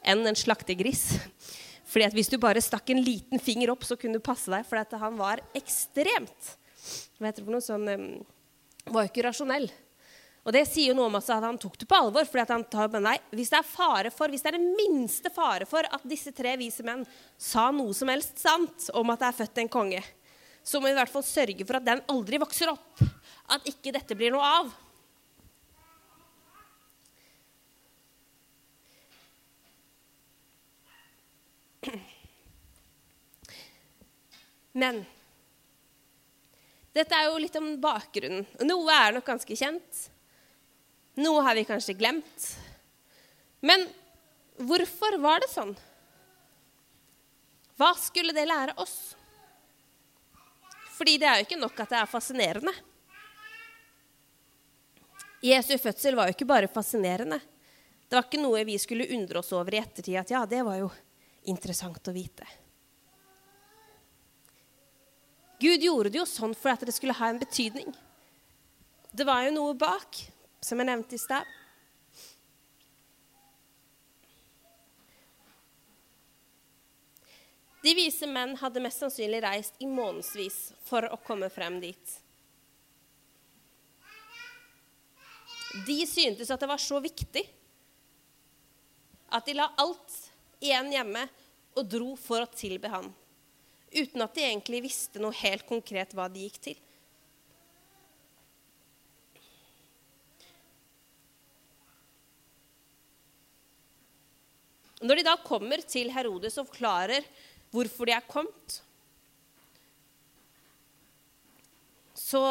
enn 0.02 0.26
en 0.26 0.36
slaktegris. 0.36 1.20
Fordi 1.88 2.08
at 2.08 2.13
Hvis 2.13 2.30
du 2.30 2.38
bare 2.38 2.62
stakk 2.62 2.90
en 2.90 3.04
liten 3.04 3.40
finger 3.40 3.72
opp, 3.72 3.86
så 3.88 3.96
kunne 3.96 4.18
du 4.18 4.24
passe 4.24 4.52
deg. 4.52 4.66
For 4.68 4.98
han 5.00 5.20
var 5.20 5.42
ekstremt 5.56 6.56
Hva 7.18 7.30
heter 7.30 7.42
det 7.42 7.46
for 7.46 7.56
noe 7.56 7.63
sånn 7.63 7.88
um, 7.88 8.08
Var 8.88 9.06
jo 9.06 9.12
ikke 9.12 9.28
rasjonell. 9.28 9.70
Og 10.48 10.54
det 10.56 10.62
sier 10.64 10.94
jo 10.94 10.96
noe 10.96 11.10
om 11.10 11.18
at 11.20 11.28
han 11.28 11.58
tok 11.60 11.74
det 11.82 11.84
på 11.92 11.98
alvor. 12.00 12.24
fordi 12.24 12.54
han 12.54 12.64
tar, 12.72 12.88
nei, 13.04 13.20
Hvis 13.36 13.50
det 13.52 13.60
er 13.60 13.68
fare 13.68 14.12
for, 14.16 14.32
hvis 14.32 14.42
det 14.42 14.54
er 14.54 14.58
den 14.58 14.76
minste 14.80 15.30
fare 15.30 15.66
for 15.68 15.84
at 15.84 16.08
disse 16.08 16.32
tre 16.32 16.56
vise 16.56 16.84
menn 16.88 17.06
sa 17.38 17.72
noe 17.72 17.94
som 17.94 18.08
helst 18.08 18.40
sant 18.40 18.90
om 18.96 19.10
at 19.12 19.20
det 19.20 19.28
er 19.28 19.40
født 19.44 19.58
en 19.58 19.70
konge, 19.70 20.04
så 20.64 20.80
må 20.80 20.88
vi 20.88 20.92
i 20.96 21.00
hvert 21.02 21.12
fall 21.12 21.24
sørge 21.24 21.66
for 21.68 21.76
at 21.76 21.86
den 21.86 22.00
aldri 22.08 22.40
vokser 22.40 22.72
opp. 22.72 23.00
At 23.52 23.68
ikke 23.68 23.92
dette 23.92 24.16
blir 24.16 24.32
noe 24.32 24.44
av. 24.48 24.72
Men 34.80 35.06
dette 36.96 37.16
er 37.16 37.28
jo 37.28 37.38
litt 37.44 37.56
om 37.60 37.82
bakgrunnen. 37.84 38.48
Noe 38.64 38.92
er 38.96 39.12
nok 39.20 39.28
ganske 39.28 39.56
kjent. 39.60 40.08
Noe 41.17 41.41
har 41.41 41.58
vi 41.58 41.65
kanskje 41.65 41.95
glemt. 41.97 42.47
Men 43.65 43.88
hvorfor 44.58 45.17
var 45.21 45.41
det 45.41 45.49
sånn? 45.49 45.73
Hva 47.77 47.93
skulle 47.97 48.34
det 48.34 48.45
lære 48.49 48.75
oss? 48.82 49.15
Fordi 50.97 51.17
det 51.21 51.30
er 51.30 51.41
jo 51.41 51.47
ikke 51.47 51.60
nok 51.62 51.82
at 51.82 51.93
det 51.93 51.99
er 51.99 52.10
fascinerende. 52.10 52.73
Jesu 55.45 55.75
fødsel 55.77 56.17
var 56.17 56.30
jo 56.30 56.38
ikke 56.38 56.49
bare 56.49 56.69
fascinerende. 56.69 57.38
Det 58.08 58.17
var 58.17 58.25
ikke 58.25 58.41
noe 58.41 58.63
vi 58.65 58.77
skulle 58.82 59.10
undre 59.17 59.41
oss 59.41 59.51
over 59.53 59.73
i 59.73 59.82
ettertid. 59.82 60.15
At 60.21 60.34
ja, 60.34 60.45
det 60.49 60.63
var 60.65 60.80
jo 60.80 60.88
interessant 61.49 62.10
å 62.10 62.15
vite. 62.15 62.45
Gud 65.58 65.82
gjorde 65.82 66.13
det 66.13 66.21
jo 66.21 66.30
sånn 66.30 66.53
for 66.58 66.73
at 66.73 66.86
det 66.86 66.93
skulle 66.93 67.17
ha 67.17 67.30
en 67.30 67.41
betydning. 67.41 67.93
Det 69.10 69.25
var 69.25 69.45
jo 69.47 69.53
noe 69.56 69.77
bak 69.77 70.19
som 70.62 70.80
jeg 70.80 70.89
nevnte 70.89 71.15
i 71.17 71.22
stad. 71.22 71.48
De 77.88 77.93
vise 77.96 78.28
menn 78.28 78.56
hadde 78.60 78.82
mest 78.84 79.00
sannsynlig 79.00 79.39
reist 79.46 79.78
i 79.80 79.88
månedsvis 79.88 80.58
for 80.88 81.06
å 81.08 81.20
komme 81.24 81.48
frem 81.54 81.78
dit. 81.80 82.15
De 85.86 86.00
syntes 86.10 86.50
at 86.52 86.60
det 86.60 86.70
var 86.70 86.82
så 86.82 87.00
viktig 87.04 87.43
at 89.38 89.46
de 89.46 89.56
la 89.56 89.70
alt 89.80 90.15
igjen 90.63 90.89
hjemme 90.96 91.24
og 91.78 91.88
dro 91.91 92.15
for 92.20 92.41
å 92.41 92.50
tilbe 92.50 92.89
han, 92.89 93.08
uten 93.93 94.26
at 94.26 94.36
de 94.36 94.46
egentlig 94.48 94.82
visste 94.88 95.22
noe 95.22 95.36
helt 95.43 95.67
konkret 95.70 96.15
hva 96.17 96.26
de 96.32 96.48
gikk 96.48 96.60
til. 96.70 96.80
Når 105.04 105.20
de 105.20 105.26
da 105.28 105.36
kommer 105.46 105.84
til 105.86 106.10
Herodes 106.14 106.58
og 106.58 106.70
forklarer 106.72 107.26
hvorfor 107.74 108.10
de 108.10 108.16
er 108.16 108.30
kommet, 108.30 108.80
så 112.18 112.42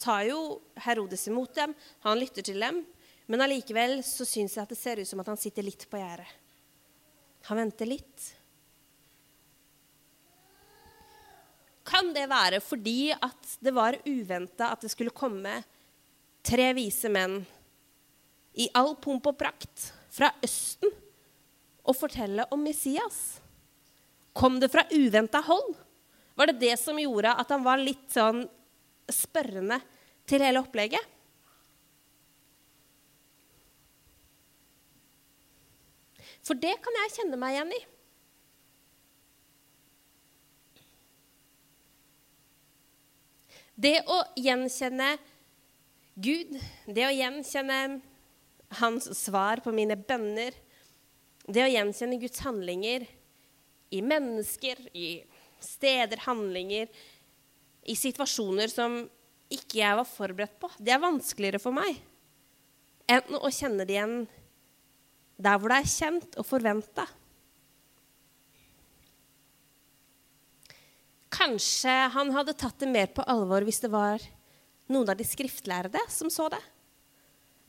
tar 0.00 0.24
jo 0.28 0.60
Herodes 0.86 1.26
imot 1.28 1.54
dem. 1.58 1.74
Han 2.06 2.20
lytter 2.20 2.46
til 2.46 2.60
dem. 2.62 2.84
Men 3.30 3.44
allikevel 3.44 4.00
så 4.06 4.26
syns 4.26 4.56
jeg 4.56 4.64
at 4.64 4.72
det 4.72 4.78
ser 4.78 5.02
ut 5.02 5.08
som 5.08 5.20
at 5.22 5.28
han 5.30 5.38
sitter 5.38 5.66
litt 5.66 5.84
på 5.90 5.98
gjerdet. 6.00 6.30
Han 7.50 7.60
venter 7.60 7.88
litt. 7.88 8.24
Kan 11.86 12.12
det 12.14 12.26
være 12.30 12.60
fordi 12.62 13.12
at 13.14 13.54
det 13.62 13.74
var 13.74 13.98
uventa 14.06 14.70
at 14.74 14.82
det 14.84 14.90
skulle 14.92 15.14
komme 15.14 15.60
tre 16.46 16.70
vise 16.76 17.10
menn 17.12 17.40
i 18.60 18.66
all 18.78 18.94
pomp 19.02 19.26
og 19.30 19.38
prakt 19.38 19.90
fra 20.10 20.30
Østen 20.44 20.90
og 21.84 21.96
fortelle 21.96 22.46
om 22.52 22.62
Messias? 22.64 23.40
Kom 24.36 24.60
det 24.62 24.70
fra 24.72 24.86
uventa 24.92 25.40
hold? 25.44 25.74
Var 26.38 26.50
det 26.50 26.60
det 26.62 26.76
som 26.80 26.98
gjorde 27.00 27.32
at 27.36 27.50
han 27.52 27.64
var 27.66 27.80
litt 27.80 28.06
sånn 28.12 28.44
spørrende 29.10 29.80
til 30.30 30.44
hele 30.44 30.62
opplegget? 30.62 31.02
For 36.46 36.56
det 36.56 36.76
kan 36.82 36.96
jeg 37.02 37.16
kjenne 37.18 37.38
meg 37.40 37.56
igjen 37.56 37.74
i. 37.76 37.80
Det 43.80 43.98
å 44.12 44.16
gjenkjenne 44.36 45.12
Gud, 46.20 46.56
det 46.84 47.04
å 47.06 47.12
gjenkjenne 47.14 47.78
hans 48.80 49.06
svar 49.16 49.62
på 49.64 49.72
mine 49.72 49.96
bønner, 49.96 50.52
det 51.54 51.64
å 51.64 51.70
gjenkjenne 51.70 52.18
Guds 52.20 52.42
handlinger 52.44 53.06
i 53.90 54.02
mennesker, 54.06 54.80
i 54.94 55.22
steder, 55.60 56.22
handlinger, 56.26 56.90
i 57.90 57.96
situasjoner 57.98 58.70
som 58.70 59.00
ikke 59.50 59.80
jeg 59.80 59.98
var 59.98 60.06
forberedt 60.06 60.58
på, 60.62 60.70
det 60.78 60.94
er 60.94 61.02
vanskeligere 61.02 61.62
for 61.62 61.74
meg 61.74 61.98
enn 63.10 63.40
å 63.40 63.50
kjenne 63.50 63.82
det 63.82 63.96
igjen 63.96 64.20
der 65.40 65.56
hvor 65.58 65.72
det 65.72 65.80
er 65.80 65.90
kjent 65.90 66.36
og 66.38 66.46
forventa. 66.46 67.06
Kanskje 71.34 71.94
han 72.14 72.30
hadde 72.34 72.54
tatt 72.58 72.78
det 72.82 72.90
mer 72.90 73.08
på 73.14 73.24
alvor 73.30 73.64
hvis 73.66 73.80
det 73.82 73.90
var 73.90 74.22
noen 74.90 75.10
av 75.10 75.18
de 75.18 75.26
skriftlærde 75.26 76.02
som 76.12 76.30
så 76.30 76.50
det. 76.52 76.60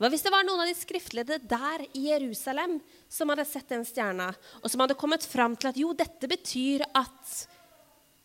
Hva 0.02 0.08
hvis 0.10 0.24
det 0.26 0.32
var 0.34 0.42
noen 0.42 0.64
av 0.64 0.66
de 0.66 0.74
skriftlærde 0.74 1.36
der 1.46 1.84
i 1.94 2.08
Jerusalem 2.08 2.80
som 3.06 3.30
hadde 3.30 3.44
sett 3.46 3.68
den 3.70 3.84
stjerna, 3.86 4.32
og 4.58 4.66
som 4.66 4.82
hadde 4.82 4.96
kommet 4.98 5.22
fram 5.22 5.54
til 5.54 5.70
at 5.70 5.78
jo, 5.78 5.92
dette 5.94 6.26
betyr 6.26 6.82
at 6.90 7.36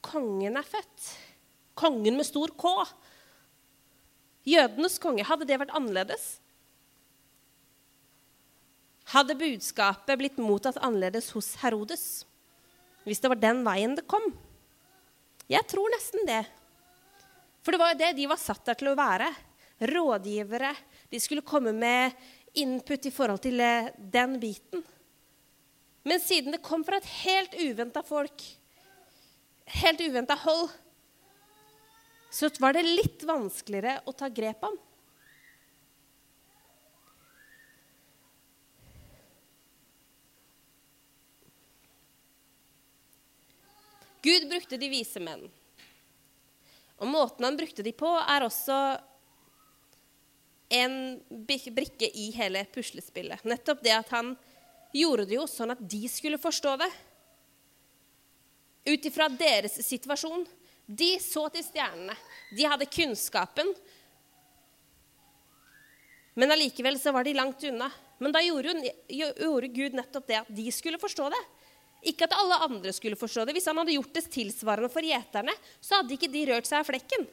kongen 0.01 0.57
er 0.57 0.65
født? 0.65 1.11
Kongen 1.77 2.17
med 2.17 2.25
stor 2.25 2.49
K. 2.57 2.71
Jødenes 4.49 4.97
konge. 5.03 5.27
Hadde 5.29 5.45
det 5.45 5.59
vært 5.61 5.75
annerledes? 5.77 6.25
Hadde 9.13 9.37
budskapet 9.37 10.17
blitt 10.17 10.41
mottatt 10.41 10.81
annerledes 10.81 11.29
hos 11.37 11.53
Herodes 11.61 12.07
hvis 13.05 13.21
det 13.23 13.29
var 13.31 13.39
den 13.39 13.61
veien 13.63 13.93
det 13.95 14.03
kom? 14.09 14.25
Jeg 15.47 15.63
tror 15.69 15.93
nesten 15.93 16.25
det. 16.27 16.41
For 17.61 17.71
det 17.71 17.79
var 17.79 17.93
jo 17.93 18.01
det 18.01 18.15
de 18.17 18.25
var 18.33 18.41
satt 18.41 18.65
der 18.65 18.81
til 18.81 18.89
å 18.91 18.97
være. 18.97 19.29
Rådgivere. 19.93 20.73
De 21.09 21.19
skulle 21.19 21.41
komme 21.41 21.71
med 21.71 22.11
input 22.57 23.05
i 23.05 23.13
forhold 23.13 23.41
til 23.43 23.59
eh, 23.63 23.91
den 23.97 24.39
biten. 24.41 24.83
Men 26.07 26.19
siden 26.23 26.55
det 26.55 26.63
kom 26.63 26.83
fra 26.87 26.99
et 26.99 27.09
helt 27.25 27.55
uventa 27.59 28.03
folk, 28.05 28.43
helt 29.81 30.01
uventa 30.01 30.37
hold, 30.39 30.69
så 32.31 32.49
var 32.59 32.75
det 32.75 32.85
litt 32.87 33.23
vanskeligere 33.27 34.01
å 34.07 34.13
ta 34.15 34.29
grep 34.31 34.63
om. 34.67 34.75
Gud 44.27 44.47
brukte 44.49 44.79
de 44.79 44.89
vise 44.91 45.21
menn. 45.23 45.45
Og 46.97 47.07
måten 47.07 47.45
han 47.45 47.55
brukte 47.55 47.83
de 47.85 47.93
på, 47.95 48.09
er 48.17 48.43
også 48.43 48.75
en 50.69 51.19
brikke 51.29 52.09
i 52.13 52.29
hele 52.35 52.65
puslespillet. 52.73 53.43
Nettopp 53.47 53.83
det 53.83 53.93
at 53.95 54.09
han 54.11 54.33
gjorde 54.95 55.27
det 55.29 55.37
jo 55.37 55.45
sånn 55.49 55.73
at 55.73 55.81
de 55.81 56.07
skulle 56.11 56.39
forstå 56.41 56.75
det. 56.81 56.89
Ut 58.87 59.05
ifra 59.07 59.27
deres 59.31 59.79
situasjon. 59.83 60.45
De 60.87 61.15
så 61.19 61.47
til 61.51 61.65
stjernene. 61.65 62.15
De 62.55 62.67
hadde 62.67 62.87
kunnskapen. 62.91 63.73
Men 66.37 66.53
allikevel 66.53 66.99
så 67.01 67.11
var 67.15 67.27
de 67.27 67.35
langt 67.35 67.63
unna. 67.67 67.89
Men 68.23 68.33
da 68.33 68.41
gjorde, 68.41 68.75
gjorde 69.09 69.73
Gud 69.73 69.97
nettopp 69.97 70.27
det 70.29 70.39
at 70.41 70.51
de 70.53 70.71
skulle 70.73 70.99
forstå 71.01 71.27
det. 71.33 71.43
Ikke 72.07 72.27
at 72.27 72.35
alle 72.37 72.59
andre 72.67 72.93
skulle 72.95 73.19
forstå 73.19 73.45
det. 73.45 73.57
Hvis 73.57 73.67
han 73.67 73.79
hadde 73.81 73.95
gjort 73.97 74.13
det 74.15 74.27
tilsvarende 74.31 74.89
for 74.93 75.05
gjeterne, 75.05 75.53
så 75.81 75.99
hadde 75.99 76.15
ikke 76.15 76.31
de 76.31 76.45
rørt 76.51 76.69
seg 76.69 76.79
av 76.79 76.87
flekken. 76.87 77.27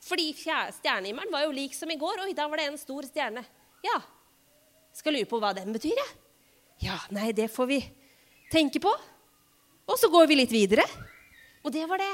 Fordi 0.00 0.30
stjernehimmelen 0.32 1.32
var 1.32 1.44
jo 1.44 1.54
lik 1.54 1.76
som 1.76 1.90
i 1.92 1.98
går. 2.00 2.24
Oi, 2.24 2.32
da 2.36 2.48
var 2.48 2.60
det 2.60 2.70
en 2.70 2.80
stor 2.80 3.06
stjerne. 3.08 3.44
Ja. 3.84 3.98
Skal 4.96 5.14
lure 5.14 5.28
på 5.28 5.38
hva 5.42 5.52
den 5.56 5.74
betyr, 5.76 5.96
jeg. 5.96 6.16
Ja, 6.88 6.96
nei, 7.12 7.30
det 7.36 7.50
får 7.52 7.68
vi 7.68 7.78
tenke 8.50 8.80
på. 8.82 8.90
Og 9.90 9.98
så 10.00 10.08
går 10.10 10.30
vi 10.30 10.40
litt 10.40 10.52
videre. 10.54 10.86
Og 11.60 11.72
det 11.74 11.84
var 11.88 12.00
det. 12.00 12.12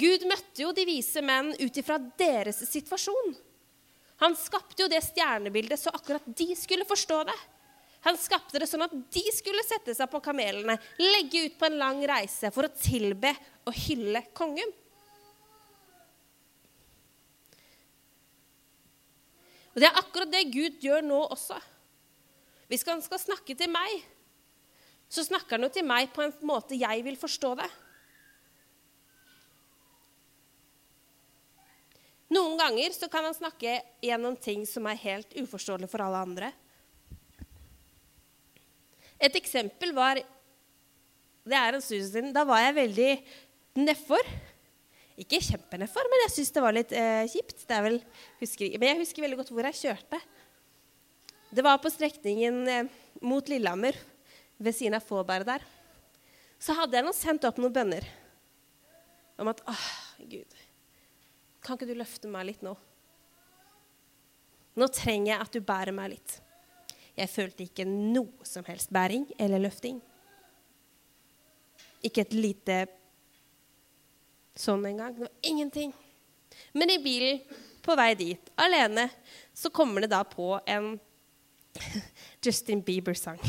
Gud 0.00 0.24
møtte 0.30 0.62
jo 0.62 0.72
de 0.72 0.86
vise 0.86 1.20
menn 1.24 1.52
ut 1.58 1.78
ifra 1.82 1.98
deres 1.98 2.62
situasjon. 2.70 3.34
Han 4.22 4.36
skapte 4.38 4.84
jo 4.84 4.90
det 4.92 5.00
stjernebildet 5.02 5.80
så 5.80 5.92
akkurat 5.96 6.24
de 6.24 6.52
skulle 6.56 6.86
forstå 6.88 7.22
det. 7.28 7.38
Han 8.06 8.16
skapte 8.16 8.60
det 8.60 8.68
sånn 8.68 8.86
at 8.86 8.92
de 9.12 9.22
skulle 9.34 9.64
sette 9.66 9.92
seg 9.96 10.08
på 10.12 10.22
kamelene, 10.24 10.78
legge 11.00 11.44
ut 11.48 11.58
på 11.60 11.68
en 11.68 11.80
lang 11.80 12.00
reise 12.08 12.48
for 12.54 12.64
å 12.64 12.72
tilbe 12.72 13.32
og 13.68 13.76
hylle 13.76 14.22
kongen. 14.36 14.70
Og 19.74 19.82
Det 19.82 19.86
er 19.86 20.00
akkurat 20.00 20.32
det 20.32 20.48
Gud 20.50 20.80
gjør 20.82 21.04
nå 21.06 21.20
også. 21.30 21.58
Hvis 22.70 22.86
han 22.86 23.02
skal 23.02 23.22
snakke 23.22 23.54
til 23.58 23.70
meg, 23.70 24.02
så 25.10 25.24
snakker 25.26 25.56
han 25.56 25.66
jo 25.66 25.72
til 25.74 25.86
meg 25.86 26.10
på 26.14 26.22
en 26.22 26.34
måte 26.46 26.78
jeg 26.78 27.02
vil 27.06 27.18
forstå 27.18 27.54
det. 27.58 27.70
Noen 32.30 32.54
ganger 32.60 32.94
så 32.94 33.08
kan 33.10 33.26
han 33.26 33.34
snakke 33.34 33.80
gjennom 34.06 34.36
ting 34.38 34.62
som 34.70 34.86
er 34.86 35.00
helt 35.02 35.34
uforståelig 35.34 35.88
for 35.90 36.04
alle 36.04 36.20
andre. 36.22 36.52
Et 39.20 39.34
eksempel 39.36 39.92
var 39.92 40.22
Det 41.40 41.56
er 41.56 41.74
en 41.74 41.82
stund 41.82 42.04
siden. 42.06 42.32
Da 42.36 42.44
var 42.44 42.60
jeg 42.60 42.76
veldig 42.76 43.12
nedfor. 43.80 44.22
Ikke 45.20 45.40
kjempenedfor, 45.44 46.06
men 46.08 46.22
jeg 46.24 46.32
syns 46.36 46.54
det 46.54 46.62
var 46.64 46.74
litt 46.76 46.92
eh, 46.96 47.26
kjipt. 47.28 47.66
Vel, 47.68 47.98
husker, 48.40 48.78
men 48.80 48.92
jeg 48.92 49.00
husker 49.02 49.26
veldig 49.26 49.40
godt 49.42 49.52
hvor 49.52 49.68
jeg 49.68 49.80
kjørte. 49.82 50.20
Det 51.50 51.64
var 51.66 51.80
på 51.82 51.92
strekningen 51.92 52.60
eh, 52.70 52.88
mot 53.26 53.48
Lillehammer, 53.50 53.98
ved 54.60 54.76
siden 54.76 54.96
av 54.96 55.04
Fåberg 55.04 55.46
der. 55.48 55.64
Så 56.60 56.76
hadde 56.76 56.96
jeg 56.96 57.06
nå 57.06 57.12
sendt 57.16 57.46
opp 57.48 57.60
noen 57.60 57.72
bønner 57.72 58.06
om 59.40 59.48
at 59.48 59.62
åh, 59.68 59.86
Gud, 60.28 60.56
kan 61.64 61.76
ikke 61.76 61.88
du 61.88 61.96
løfte 61.96 62.28
meg 62.28 62.50
litt 62.50 62.64
nå? 62.64 62.74
Nå 64.80 64.88
trenger 64.94 65.32
jeg 65.32 65.44
at 65.44 65.56
du 65.56 65.64
bærer 65.64 65.96
meg 65.96 66.14
litt. 66.14 66.36
Jeg 67.16 67.32
følte 67.32 67.64
ikke 67.66 67.84
noe 67.88 68.46
som 68.48 68.64
helst 68.68 68.92
bæring 68.92 69.26
eller 69.40 69.60
løfting. 69.64 69.98
Ikke 72.04 72.24
et 72.24 72.36
lite 72.36 72.76
sånn 74.58 74.86
en 74.90 75.02
gang. 75.02 75.16
Det 75.16 75.26
var 75.26 75.34
ingenting. 75.52 75.92
Men 76.72 76.90
i 76.90 77.00
bilen 77.02 77.42
på 77.84 77.96
vei 77.96 78.12
dit, 78.18 78.50
alene, 78.60 79.08
så 79.56 79.70
kommer 79.72 80.04
det 80.04 80.12
da 80.12 80.22
på 80.28 80.52
en 80.68 80.92
Justin 82.44 82.82
Bieber-sang. 82.84 83.40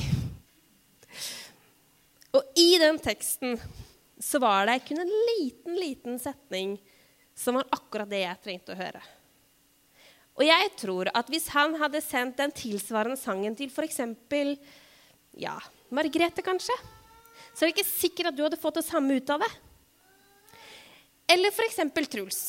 Og 2.31 2.59
i 2.59 2.77
den 2.79 2.99
teksten 3.01 3.57
så 4.21 4.39
var 4.39 4.69
det 4.69 4.83
kun 4.87 5.01
en 5.01 5.15
liten, 5.31 5.75
liten 5.75 6.19
setning 6.21 6.77
som 7.35 7.57
var 7.57 7.67
akkurat 7.73 8.09
det 8.09 8.21
jeg 8.23 8.43
trengte 8.43 8.75
å 8.75 8.79
høre. 8.79 9.01
Og 10.39 10.45
jeg 10.47 10.69
tror 10.79 11.09
at 11.13 11.27
hvis 11.29 11.49
han 11.53 11.75
hadde 11.81 12.03
sendt 12.03 12.39
den 12.39 12.53
tilsvarende 12.55 13.19
sangen 13.19 13.57
til 13.57 13.71
f.eks. 13.71 13.99
Ja, 15.41 15.57
Margrethe, 15.91 16.43
kanskje, 16.45 16.75
så 17.51 17.65
er 17.65 17.69
det 17.69 17.75
ikke 17.75 17.89
sikkert 17.89 18.31
at 18.31 18.37
du 18.37 18.45
hadde 18.45 18.59
fått 18.59 18.79
det 18.79 18.87
samme 18.87 19.17
ut 19.19 19.33
av 19.33 19.43
det. 19.43 19.51
Eller 21.32 21.54
f.eks. 21.54 21.80
Truls. 22.12 22.41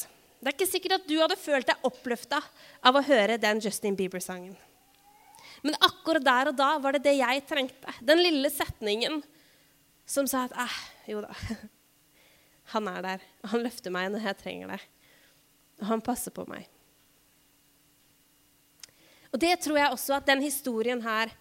Det 0.43 0.51
er 0.51 0.57
ikke 0.57 0.67
sikkert 0.67 0.97
at 0.97 1.07
du 1.07 1.15
hadde 1.21 1.39
følt 1.39 1.69
deg 1.69 1.85
oppløfta 1.87 2.41
av 2.83 2.99
å 2.99 3.05
høre 3.07 3.39
den 3.39 3.61
Justin 3.63 3.95
Bieber-sangen. 3.99 4.57
Men 5.63 5.79
akkurat 5.79 6.25
der 6.27 6.51
og 6.51 6.57
da 6.59 6.73
var 6.83 6.97
det 6.97 7.05
det 7.05 7.15
jeg 7.21 7.45
trengte. 7.47 7.95
Den 8.03 8.19
lille 8.25 8.51
setningen 8.51 9.21
som 10.09 10.27
sa 10.27 10.49
at 10.49 10.57
eh, 10.65 10.81
jo 11.13 11.23
da, 11.23 11.31
Han 12.75 12.89
er 12.91 13.05
der. 13.05 13.25
Han 13.53 13.63
løfter 13.63 13.95
meg 13.95 14.11
når 14.11 14.27
jeg 14.27 14.41
trenger 14.41 14.75
det. 14.75 14.81
Og 15.83 15.87
han 15.91 16.03
passer 16.05 16.35
på 16.35 16.45
meg. 16.51 16.67
Og 19.33 19.41
det 19.41 19.55
tror 19.65 19.79
jeg 19.79 19.95
også 19.95 20.17
at 20.19 20.29
den 20.29 20.43
historien 20.45 21.01
her, 21.05 21.33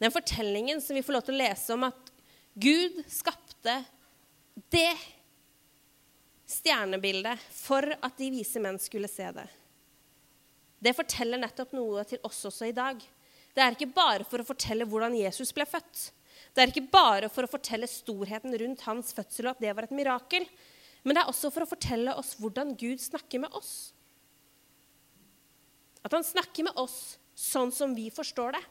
den 0.00 0.12
fortellingen 0.12 0.82
som 0.82 0.96
vi 0.96 1.02
får 1.04 1.16
lov 1.16 1.26
til 1.26 1.36
å 1.36 1.40
lese 1.40 1.74
om 1.74 1.86
at 1.88 2.12
Gud 2.60 3.00
skapte 3.10 3.78
det 4.72 4.92
stjernebildet 6.50 7.40
for 7.54 7.86
at 7.94 8.16
de 8.18 8.30
vise 8.34 8.60
menn 8.62 8.78
skulle 8.82 9.10
se 9.10 9.28
det. 9.36 9.46
Det 10.80 10.96
forteller 10.96 11.40
nettopp 11.40 11.74
noe 11.76 12.04
til 12.08 12.22
oss 12.26 12.40
også 12.48 12.70
i 12.70 12.76
dag. 12.76 13.00
Det 13.54 13.62
er 13.62 13.76
ikke 13.76 13.92
bare 13.94 14.24
for 14.26 14.40
å 14.40 14.48
fortelle 14.48 14.86
hvordan 14.88 15.16
Jesus 15.18 15.52
ble 15.54 15.66
født. 15.68 16.10
Det 16.54 16.62
er 16.62 16.72
ikke 16.72 16.90
bare 16.90 17.28
for 17.30 17.46
å 17.46 17.50
fortelle 17.50 17.88
storheten 17.90 18.54
rundt 18.62 18.84
hans 18.86 19.12
fødsel 19.14 19.48
og 19.48 19.56
at 19.56 19.64
det 19.64 19.74
var 19.76 19.86
et 19.86 19.94
mirakel. 19.94 20.46
Men 21.04 21.16
det 21.16 21.22
er 21.22 21.32
også 21.32 21.50
for 21.52 21.64
å 21.64 21.70
fortelle 21.70 22.14
oss 22.18 22.34
hvordan 22.40 22.74
Gud 22.80 23.00
snakker 23.02 23.42
med 23.44 23.54
oss. 23.56 23.92
At 26.04 26.14
han 26.16 26.24
snakker 26.24 26.66
med 26.66 26.80
oss 26.80 27.18
sånn 27.36 27.72
som 27.72 27.94
vi 27.96 28.08
forstår 28.12 28.56
det. 28.56 28.62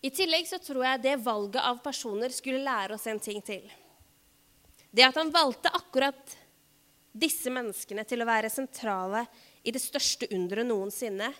I 0.00 0.10
tillegg 0.14 0.46
så 0.46 0.60
tror 0.62 0.84
jeg 0.84 1.02
det 1.02 1.16
valget 1.24 1.62
av 1.64 1.80
personer 1.82 2.30
skulle 2.34 2.62
lære 2.62 2.94
oss 2.94 3.06
en 3.10 3.18
ting 3.22 3.40
til. 3.42 3.64
Det 4.90 5.04
at 5.04 5.16
han 5.18 5.32
valgte 5.34 5.72
akkurat 5.74 6.36
disse 7.18 7.50
menneskene 7.50 8.04
til 8.06 8.22
å 8.22 8.28
være 8.28 8.50
sentrale 8.52 9.24
i 9.66 9.74
det 9.74 9.82
største 9.82 10.28
underet 10.34 10.68
noensinne, 10.68 11.32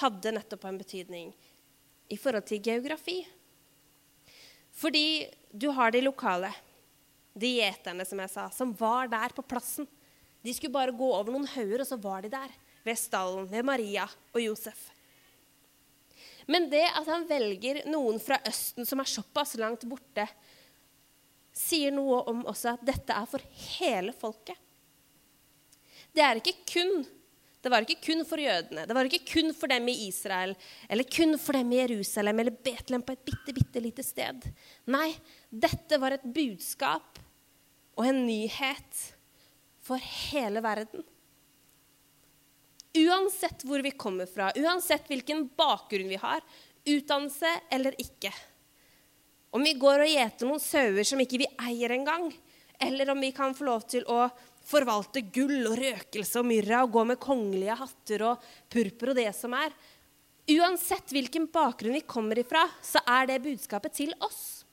hadde 0.00 0.32
nettopp 0.34 0.66
en 0.66 0.80
betydning 0.80 1.30
i 2.12 2.18
forhold 2.18 2.46
til 2.48 2.62
geografi. 2.64 3.20
Fordi 4.72 5.28
du 5.52 5.68
har 5.76 5.92
de 5.92 6.00
lokale, 6.02 6.50
de 7.36 7.54
gjeterne, 7.58 8.06
som 8.08 8.20
jeg 8.24 8.32
sa, 8.32 8.48
som 8.52 8.72
var 8.76 9.10
der 9.12 9.34
på 9.36 9.44
plassen. 9.44 9.86
De 10.42 10.52
skulle 10.56 10.74
bare 10.74 10.96
gå 10.96 11.10
over 11.12 11.30
noen 11.32 11.48
hauger, 11.54 11.84
og 11.84 11.88
så 11.88 12.00
var 12.00 12.24
de 12.24 12.32
der. 12.32 12.52
Ved 12.82 12.98
stallen, 12.98 13.46
ved 13.48 13.68
Maria 13.68 14.08
og 14.32 14.40
Josef. 14.42 14.88
Men 16.50 16.68
det 16.72 16.84
at 16.88 17.06
han 17.08 17.26
velger 17.28 17.82
noen 17.90 18.18
fra 18.22 18.40
Østen 18.48 18.88
som 18.88 19.02
er 19.02 19.10
såpass 19.10 19.54
langt 19.60 19.86
borte, 19.88 20.26
sier 21.52 21.92
noe 21.94 22.22
om 22.30 22.44
også 22.48 22.74
at 22.74 22.86
dette 22.86 23.14
er 23.14 23.28
for 23.28 23.44
hele 23.78 24.14
folket. 24.16 24.56
Det 26.12 26.24
er 26.24 26.40
ikke 26.40 26.58
kun 26.68 27.02
det 27.62 27.70
var 27.70 27.84
ikke 27.86 28.02
kun 28.02 28.24
for 28.26 28.42
jødene, 28.42 28.88
det 28.90 28.94
var 28.96 29.06
ikke 29.06 29.22
kun 29.28 29.52
for 29.54 29.70
dem 29.70 29.86
i 29.86 30.08
Israel 30.08 30.56
eller 30.90 31.06
kun 31.06 31.36
for 31.38 31.54
dem 31.54 31.68
i 31.70 31.78
Jerusalem 31.78 32.40
eller 32.42 32.56
Betlehem 32.58 33.04
på 33.06 33.14
et 33.14 33.22
bitte, 33.28 33.54
bitte 33.54 33.82
lite 33.84 34.02
sted. 34.02 34.48
Nei, 34.90 35.12
dette 35.46 36.00
var 36.02 36.16
et 36.16 36.26
budskap 36.26 37.20
og 37.94 38.08
en 38.08 38.24
nyhet 38.26 39.04
for 39.82 40.02
hele 40.26 40.62
verden. 40.64 41.06
Uansett 42.92 43.64
hvor 43.64 43.80
vi 43.84 43.94
kommer 43.96 44.28
fra, 44.28 44.50
uansett 44.56 45.08
hvilken 45.08 45.46
bakgrunn 45.56 46.10
vi 46.12 46.20
har, 46.20 46.42
utdannelse 46.84 47.52
eller 47.72 47.96
ikke. 48.00 48.32
Om 49.52 49.64
vi 49.64 49.72
går 49.80 50.04
og 50.04 50.10
gjeter 50.12 50.48
noen 50.48 50.60
sauer 50.60 51.06
som 51.08 51.20
ikke 51.20 51.40
vi 51.40 51.48
eier 51.60 51.94
engang, 51.96 52.28
eller 52.82 53.12
om 53.12 53.20
vi 53.20 53.32
kan 53.36 53.54
få 53.56 53.68
lov 53.68 53.86
til 53.88 54.04
å 54.10 54.26
forvalte 54.66 55.24
gull 55.34 55.66
og 55.70 55.76
røkelse 55.78 56.40
og 56.40 56.48
myrra 56.48 56.82
og 56.84 56.92
gå 56.94 57.04
med 57.12 57.20
kongelige 57.22 57.76
hatter 57.80 58.24
og 58.30 58.46
purpur 58.72 59.12
og 59.12 59.18
det 59.18 59.30
som 59.36 59.54
er. 59.56 59.72
Uansett 60.52 61.14
hvilken 61.14 61.46
bakgrunn 61.52 61.96
vi 61.96 62.04
kommer 62.06 62.38
ifra, 62.42 62.66
så 62.82 63.02
er 63.06 63.30
det 63.30 63.42
budskapet 63.44 63.94
til 63.96 64.12
oss. 64.24 64.64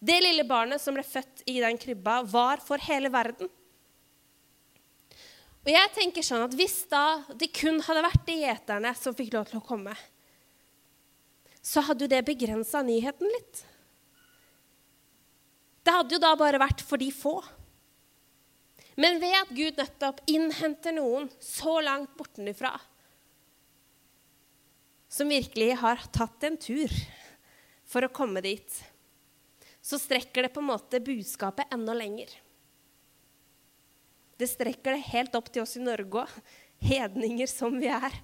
Det 0.00 0.16
lille 0.22 0.44
barnet 0.48 0.80
som 0.82 0.96
ble 0.96 1.04
født 1.06 1.44
i 1.48 1.58
den 1.62 1.78
krybba, 1.80 2.20
var 2.28 2.60
for 2.64 2.80
hele 2.88 3.10
verden. 3.12 3.50
Og 5.66 5.72
jeg 5.74 5.90
tenker 5.96 6.22
sånn 6.22 6.44
at 6.46 6.54
Hvis 6.54 6.84
da 6.90 7.24
det 7.34 7.50
kun 7.56 7.80
hadde 7.82 8.04
vært 8.06 8.30
gjeterne 8.30 8.92
som 8.98 9.16
fikk 9.18 9.34
lov 9.34 9.48
til 9.50 9.58
å 9.58 9.66
komme, 9.66 9.96
så 11.58 11.82
hadde 11.82 12.06
jo 12.06 12.12
det 12.12 12.22
begrensa 12.28 12.84
nyheten 12.86 13.26
litt. 13.26 13.64
Det 15.82 15.94
hadde 15.94 16.14
jo 16.14 16.22
da 16.22 16.32
bare 16.38 16.62
vært 16.62 16.84
for 16.86 17.02
de 17.02 17.08
få. 17.10 17.40
Men 18.96 19.18
ved 19.22 19.34
at 19.34 19.50
Gud 19.54 19.78
nettopp 19.78 20.22
innhenter 20.30 20.94
noen 20.94 21.26
så 21.42 21.80
langt 21.84 22.14
bortenfra, 22.16 22.72
som 25.10 25.30
virkelig 25.30 25.74
har 25.82 26.06
tatt 26.14 26.46
en 26.46 26.56
tur 26.60 26.92
for 27.86 28.06
å 28.06 28.12
komme 28.14 28.42
dit, 28.46 28.78
så 29.82 29.98
strekker 29.98 30.46
det 30.46 30.54
på 30.54 30.62
en 30.62 30.70
måte 30.70 31.02
budskapet 31.02 31.74
enda 31.74 31.94
lenger. 31.98 32.30
Det 34.36 34.48
strekker 34.50 34.96
det 34.96 35.10
helt 35.12 35.36
opp 35.38 35.48
til 35.52 35.64
oss 35.64 35.76
i 35.78 35.84
Norge 35.84 36.24
òg, 36.24 36.32
hedninger 36.84 37.48
som 37.48 37.78
vi 37.80 37.88
er. 37.88 38.16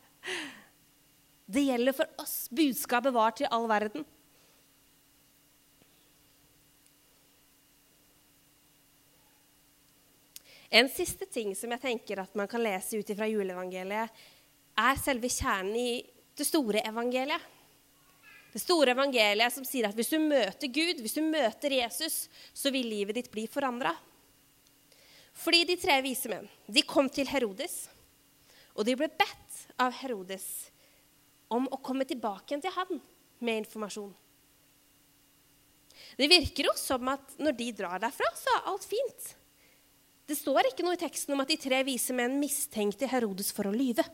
Det 1.53 1.65
gjelder 1.67 1.97
for 1.97 2.21
oss. 2.21 2.49
Budskapet 2.53 3.15
var 3.15 3.33
til 3.37 3.49
all 3.53 3.65
verden. 3.71 4.05
En 10.73 10.89
siste 10.89 11.27
ting 11.29 11.51
som 11.57 11.73
jeg 11.75 11.83
tenker 11.83 12.23
at 12.23 12.37
man 12.39 12.49
kan 12.49 12.63
lese 12.65 12.97
ut 12.97 13.11
fra 13.17 13.29
juleevangeliet, 13.29 14.23
er 14.73 15.01
selve 15.01 15.29
kjernen 15.29 15.75
i 15.77 15.91
det 16.37 16.47
store 16.49 16.81
evangeliet. 16.89 17.51
Det 18.53 18.61
store 18.61 18.95
evangeliet 18.95 19.53
som 19.53 19.67
sier 19.69 19.89
at 19.89 19.97
hvis 19.97 20.13
du 20.13 20.17
møter 20.21 20.73
Gud, 20.73 21.01
hvis 21.01 21.17
du 21.17 21.25
møter 21.25 21.77
Jesus, 21.77 22.27
så 22.57 22.73
vil 22.73 22.89
livet 22.89 23.17
ditt 23.21 23.31
bli 23.33 23.45
forandra. 23.53 23.93
Fordi 25.33 25.65
de 25.69 25.79
tre 25.81 25.99
vise 26.05 26.31
menn 26.31 26.49
de 26.69 26.85
kom 26.87 27.09
til 27.13 27.29
Herodes, 27.31 27.87
og 28.77 28.87
de 28.89 28.97
ble 28.97 29.09
bedt 29.09 29.63
av 29.81 29.95
Herodes 30.01 30.47
om 31.53 31.67
å 31.69 31.81
komme 31.85 32.07
tilbake 32.09 32.53
igjen 32.53 32.65
til 32.65 32.75
han 32.77 33.01
med 33.45 33.65
informasjon. 33.65 34.13
Det 36.17 36.29
virker 36.29 36.69
jo 36.69 36.75
som 36.77 37.09
at 37.13 37.37
når 37.41 37.57
de 37.59 37.69
drar 37.77 38.01
derfra, 38.01 38.29
så 38.37 38.57
er 38.57 38.69
alt 38.73 38.87
fint. 38.89 39.29
Det 40.29 40.37
står 40.39 40.71
ikke 40.71 40.85
noe 40.87 40.97
i 40.97 41.01
teksten 41.01 41.35
om 41.35 41.43
at 41.43 41.51
de 41.51 41.59
tre 41.61 41.83
vise 41.87 42.15
menn 42.17 42.39
mistenkte 42.41 43.09
Herodes 43.11 43.51
for 43.55 43.69
å 43.69 43.75
lyve. 43.75 44.05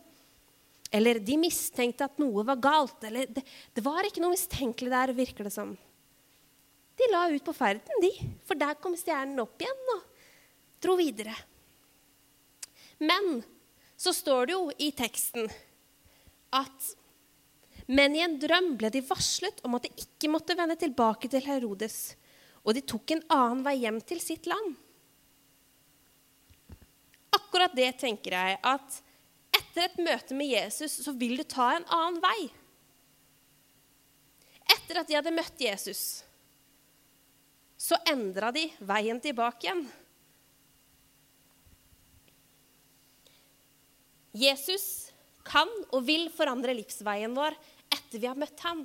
Eller 0.95 1.21
de 1.21 1.37
mistenkte 1.39 2.07
at 2.07 2.19
noe 2.21 2.45
var 2.49 2.61
galt. 2.65 3.03
Eller 3.05 3.29
det, 3.31 3.45
det 3.77 3.85
var 3.85 4.07
ikke 4.09 4.23
noe 4.25 4.35
mistenkelig 4.35 4.93
der, 4.95 5.15
virker 5.17 5.47
det 5.47 5.53
som. 5.55 5.75
De 6.99 7.11
la 7.13 7.27
ut 7.31 7.45
på 7.45 7.55
ferden, 7.55 8.03
de. 8.03 8.13
For 8.49 8.59
der 8.59 8.79
kom 8.83 8.97
stjernen 8.99 9.39
opp 9.45 9.61
igjen. 9.63 9.85
og 9.95 10.18
dro 10.83 10.97
videre. 10.99 11.35
Men 12.99 13.43
så 13.99 14.13
står 14.15 14.47
det 14.47 14.57
jo 14.57 14.65
i 14.79 14.91
teksten 14.95 15.49
at 16.55 16.95
men 17.89 18.13
i 18.13 18.21
en 18.21 18.35
drøm 18.37 18.75
ble 18.77 18.91
de 18.93 19.01
varslet 19.09 19.63
om 19.65 19.79
at 19.79 19.87
de 19.87 20.05
ikke 20.05 20.29
måtte 20.29 20.57
vende 20.59 20.77
tilbake 20.77 21.31
til 21.33 21.41
Herodes, 21.47 22.19
og 22.61 22.75
de 22.77 22.83
tok 22.85 23.15
en 23.15 23.23
annen 23.33 23.63
vei 23.65 23.79
hjem 23.81 24.03
til 24.05 24.21
sitt 24.21 24.49
land. 24.51 24.75
Akkurat 27.33 27.73
det 27.77 27.95
tenker 28.03 28.37
jeg 28.37 28.59
at 28.61 28.99
etter 29.57 29.87
et 29.87 30.01
møte 30.05 30.37
med 30.37 30.53
Jesus 30.53 30.99
så 31.07 31.15
vil 31.17 31.41
du 31.41 31.47
ta 31.49 31.71
en 31.79 31.87
annen 31.97 32.21
vei. 32.21 32.51
Etter 34.69 35.01
at 35.01 35.09
de 35.09 35.17
hadde 35.17 35.33
møtt 35.33 35.65
Jesus, 35.65 36.03
så 37.79 37.97
endra 38.11 38.53
de 38.53 38.67
veien 38.85 39.21
tilbake 39.23 39.65
igjen. 39.65 39.87
Jesus 44.39 44.87
kan 45.49 45.71
og 45.91 46.05
vil 46.07 46.29
forandre 46.35 46.77
livsveien 46.77 47.35
vår 47.37 47.57
etter 47.89 48.21
vi 48.21 48.29
har 48.29 48.39
møtt 48.39 48.63
ham. 48.67 48.85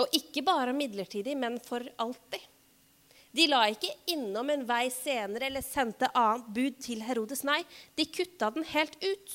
Og 0.00 0.16
ikke 0.16 0.42
bare 0.46 0.74
midlertidig, 0.74 1.36
men 1.38 1.60
for 1.62 1.84
alltid. 2.02 2.42
De 3.34 3.48
la 3.50 3.64
ikke 3.70 3.90
innom 4.14 4.50
en 4.52 4.62
vei 4.66 4.86
senere 4.94 5.48
eller 5.48 5.64
sendte 5.66 6.10
annet 6.14 6.50
bud 6.54 6.76
til 6.82 7.02
Herodes. 7.02 7.42
Nei, 7.46 7.60
de 7.98 8.06
kutta 8.06 8.52
den 8.54 8.66
helt 8.70 8.94
ut. 9.02 9.34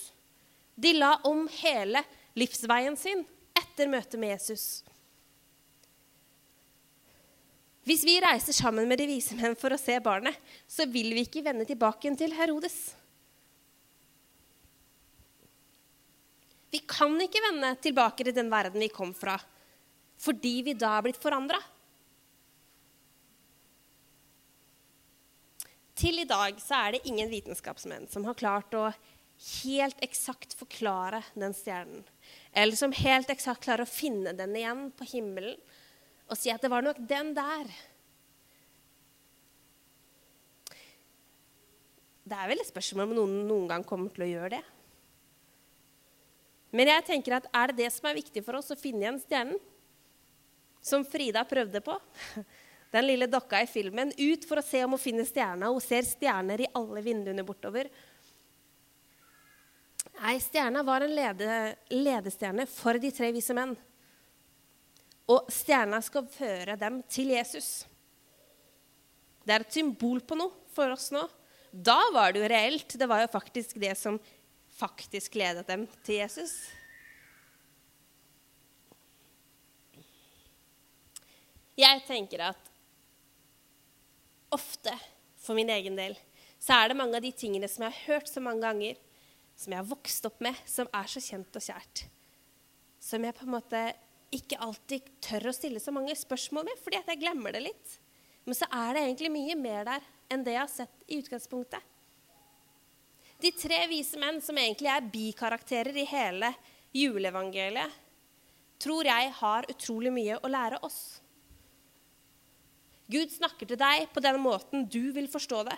De 0.80 0.94
la 0.96 1.18
om 1.28 1.44
hele 1.60 2.06
livsveien 2.40 2.96
sin 3.00 3.26
etter 3.60 3.92
møtet 3.92 4.16
med 4.22 4.32
Jesus. 4.38 4.86
Hvis 7.84 8.06
vi 8.08 8.20
reiser 8.24 8.56
sammen 8.56 8.88
med 8.88 9.02
de 9.02 9.10
vise 9.10 9.36
menn 9.36 9.58
for 9.60 9.74
å 9.74 9.80
se 9.82 9.96
barnet, 10.04 10.36
så 10.70 10.88
vil 10.88 11.12
vi 11.16 11.26
ikke 11.26 11.44
vende 11.44 11.68
tilbake 11.68 12.12
til 12.20 12.36
Herodes. 12.38 12.99
Vi 16.70 16.84
kan 16.86 17.16
ikke 17.22 17.42
vende 17.48 17.74
tilbake 17.82 18.26
til 18.26 18.36
den 18.36 18.52
verden 18.52 18.82
vi 18.82 18.92
kom 18.94 19.14
fra, 19.18 19.40
fordi 20.22 20.60
vi 20.68 20.78
da 20.78 20.98
er 20.98 21.08
blitt 21.08 21.22
forandra. 21.22 21.58
Til 26.00 26.22
i 26.22 26.28
dag 26.28 26.60
så 26.64 26.78
er 26.78 26.96
det 26.96 27.08
ingen 27.10 27.32
vitenskapsmenn 27.32 28.08
som 28.12 28.24
har 28.28 28.38
klart 28.40 28.76
å 28.78 28.86
helt 29.64 30.00
eksakt 30.04 30.54
forklare 30.56 31.22
den 31.34 31.56
stjernen. 31.56 32.06
Eller 32.52 32.78
som 32.80 32.96
helt 32.96 33.32
eksakt 33.32 33.66
klarer 33.66 33.88
å 33.88 33.90
finne 33.90 34.32
den 34.36 34.56
igjen 34.56 34.90
på 34.96 35.08
himmelen 35.12 35.58
og 36.30 36.38
si 36.38 36.52
at 36.54 36.62
det 36.62 36.70
var 36.72 36.86
nok 36.86 37.00
den 37.10 37.34
der. 37.34 37.70
Det 42.30 42.38
er 42.38 42.52
vel 42.52 42.62
et 42.62 42.70
spørsmål 42.70 43.08
om 43.08 43.16
noen 43.18 43.40
noen 43.50 43.72
gang 43.72 43.86
kommer 43.88 44.14
til 44.14 44.28
å 44.28 44.30
gjøre 44.30 44.60
det. 44.60 44.66
Men 46.76 46.92
jeg 46.92 47.06
tenker 47.08 47.40
at 47.40 47.50
er 47.50 47.72
det 47.72 47.86
det 47.86 47.92
som 47.96 48.10
er 48.10 48.20
viktig 48.20 48.44
for 48.46 48.60
oss, 48.60 48.70
å 48.72 48.78
finne 48.78 49.06
igjen 49.06 49.22
stjernen? 49.22 49.62
Som 50.86 51.04
Frida 51.08 51.44
prøvde 51.48 51.82
på. 51.84 51.96
Den 52.94 53.06
lille 53.06 53.28
dokka 53.30 53.62
i 53.62 53.70
filmen. 53.70 54.14
Ut 54.18 54.46
for 54.50 54.62
å 54.62 54.66
se 54.66 54.82
om 54.86 54.96
hun 54.96 55.02
finner 55.02 55.28
stjerna. 55.28 55.70
Hun 55.70 55.84
ser 55.84 56.08
stjerner 56.08 56.64
i 56.64 56.70
alle 56.78 57.04
vinduene 57.06 57.46
bortover. 57.46 57.90
Nei, 60.20 60.40
stjerna 60.42 60.82
var 60.84 61.06
en 61.06 61.14
lede, 61.16 61.60
ledestjerne 61.94 62.66
for 62.70 62.98
de 63.02 63.12
tre 63.14 63.30
vise 63.36 63.54
menn. 63.56 63.76
Og 65.30 65.52
stjerna 65.54 66.00
skal 66.02 66.26
føre 66.34 66.76
dem 66.80 67.04
til 67.12 67.36
Jesus. 67.36 67.84
Det 69.46 69.54
er 69.56 69.66
et 69.66 69.78
symbol 69.78 70.22
på 70.26 70.38
noe 70.40 70.74
for 70.74 70.96
oss 70.96 71.10
nå. 71.14 71.22
Da 71.70 72.00
var 72.14 72.34
det 72.34 72.42
jo 72.42 72.50
reelt. 72.50 72.98
Det 72.98 73.08
var 73.10 73.22
jo 73.22 73.32
faktisk 73.32 73.78
det 73.82 73.94
som 74.00 74.18
faktisk 74.80 75.36
ledet 75.40 75.68
dem 75.68 75.86
til 76.06 76.22
Jesus. 76.22 76.54
Jeg 81.80 82.02
tenker 82.08 82.44
at 82.50 82.72
ofte, 84.52 84.92
for 85.40 85.56
min 85.56 85.70
egen 85.72 85.96
del, 86.00 86.18
så 86.60 86.76
er 86.76 86.92
det 86.92 87.00
mange 87.00 87.16
av 87.20 87.24
de 87.24 87.32
tingene 87.32 87.70
som 87.72 87.86
jeg 87.86 87.96
har 87.96 88.16
hørt 88.16 88.32
så 88.32 88.44
mange 88.44 88.66
ganger, 88.66 88.98
som 89.60 89.74
jeg 89.74 89.80
har 89.80 89.88
vokst 89.88 90.28
opp 90.28 90.42
med, 90.44 90.56
som 90.68 90.90
er 90.96 91.08
så 91.12 91.22
kjent 91.24 91.56
og 91.56 91.64
kjært. 91.64 92.04
Som 93.00 93.24
jeg 93.24 93.36
på 93.38 93.46
en 93.48 93.56
måte 93.56 93.84
ikke 94.36 94.60
alltid 94.62 95.08
tør 95.24 95.50
å 95.50 95.56
stille 95.56 95.82
så 95.82 95.94
mange 95.96 96.16
spørsmål 96.18 96.68
med, 96.68 96.82
fordi 96.84 97.00
at 97.00 97.12
jeg 97.14 97.22
glemmer 97.24 97.56
det 97.56 97.64
litt. 97.70 97.96
Men 98.46 98.58
så 98.58 98.68
er 98.76 98.96
det 98.96 99.06
egentlig 99.06 99.32
mye 99.34 99.56
mer 99.60 99.88
der 99.88 100.12
enn 100.30 100.44
det 100.46 100.56
jeg 100.56 100.64
har 100.64 100.72
sett 100.72 101.08
i 101.08 101.20
utgangspunktet. 101.22 101.82
De 103.40 103.52
tre 103.56 103.86
vise 103.88 104.20
menn, 104.20 104.42
som 104.44 104.58
egentlig 104.60 104.90
er 104.92 105.10
bikarakterer 105.14 105.96
i 105.96 106.08
hele 106.10 106.52
juleevangeliet, 106.96 107.94
tror 108.80 109.08
jeg 109.08 109.32
har 109.40 109.68
utrolig 109.72 110.12
mye 110.12 110.40
å 110.40 110.52
lære 110.52 110.80
oss. 110.84 111.20
Gud 113.10 113.32
snakker 113.34 113.66
til 113.66 113.80
deg 113.80 114.10
på 114.14 114.22
den 114.24 114.38
måten 114.44 114.84
du 114.92 115.12
vil 115.16 115.30
forstå 115.32 115.64
det. 115.70 115.78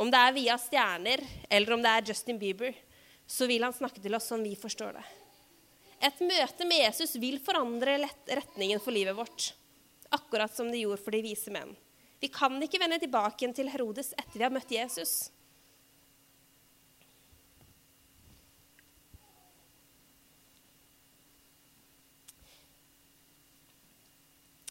Om 0.00 0.12
det 0.12 0.20
er 0.20 0.36
via 0.36 0.58
stjerner 0.60 1.24
eller 1.50 1.74
om 1.74 1.82
det 1.82 1.90
er 1.96 2.12
Justin 2.12 2.38
Bieber, 2.40 2.76
så 3.26 3.48
vil 3.50 3.64
han 3.66 3.74
snakke 3.74 4.02
til 4.02 4.14
oss 4.16 4.28
sånn 4.30 4.44
vi 4.46 4.54
forstår 4.58 4.94
det. 5.00 5.06
Et 6.06 6.22
møte 6.24 6.68
med 6.68 6.80
Jesus 6.80 7.16
vil 7.20 7.40
forandre 7.44 7.98
retningen 8.28 8.80
for 8.80 8.94
livet 8.94 9.16
vårt, 9.16 9.50
akkurat 10.12 10.52
som 10.54 10.70
det 10.70 10.80
gjorde 10.84 11.02
for 11.02 11.16
de 11.16 11.24
vise 11.24 11.52
menn. 11.52 11.74
Vi 12.20 12.30
kan 12.32 12.56
ikke 12.62 12.80
vende 12.80 13.00
tilbake 13.00 13.48
til 13.56 13.68
Herodes 13.72 14.14
etter 14.16 14.38
vi 14.38 14.46
har 14.46 14.54
møtt 14.54 14.72
Jesus. 14.72 15.30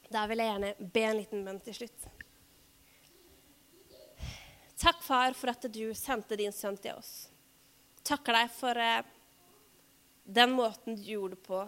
Da 0.09 0.25
vil 0.29 0.41
jeg 0.41 0.49
gjerne 0.49 0.89
be 0.93 1.03
en 1.05 1.19
liten 1.19 1.45
bønn 1.45 1.59
til 1.61 1.75
slutt. 1.77 2.07
Takk, 4.79 5.01
far, 5.03 5.35
for 5.35 5.51
at 5.51 5.67
du 5.69 5.83
sendte 5.97 6.37
din 6.39 6.53
sønn 6.55 6.77
til 6.79 6.95
oss. 6.97 7.27
Takker 8.07 8.37
deg 8.37 8.51
for 8.55 8.79
eh, 8.79 9.03
den 10.23 10.55
måten 10.55 10.95
du 10.95 11.03
gjorde 11.03 11.35
det 11.35 11.43
på, 11.43 11.59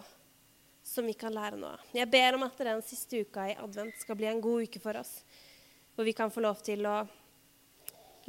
som 0.82 1.06
vi 1.06 1.14
kan 1.18 1.34
lære 1.34 1.58
nå. 1.60 1.70
Jeg 1.94 2.08
ber 2.10 2.38
om 2.38 2.46
at 2.46 2.64
den 2.64 2.82
siste 2.86 3.20
uka 3.22 3.44
i 3.50 3.58
advent 3.60 4.00
skal 4.00 4.18
bli 4.18 4.30
en 4.30 4.40
god 4.42 4.64
uke 4.66 4.80
for 4.82 4.96
oss, 4.98 5.20
hvor 5.94 6.08
vi 6.08 6.16
kan 6.16 6.32
få 6.32 6.42
lov 6.42 6.64
til 6.64 6.88
å 6.88 7.02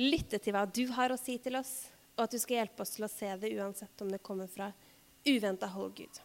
lytte 0.03 0.41
til 0.41 0.53
hva 0.53 0.65
du 0.67 0.83
har 0.93 1.13
å 1.13 1.17
si 1.21 1.39
til 1.41 1.57
oss, 1.57 1.87
og 2.17 2.27
at 2.27 2.35
du 2.35 2.41
skal 2.43 2.59
hjelpe 2.59 2.83
oss 2.85 2.93
til 2.97 3.07
å 3.07 3.11
se 3.11 3.31
det 3.39 3.53
uansett 3.55 4.05
om 4.05 4.11
det 4.11 4.21
kommer 4.25 4.51
fra 4.51 4.69
uventa 5.25 5.71
hold, 5.73 5.95
Gud. 5.97 6.21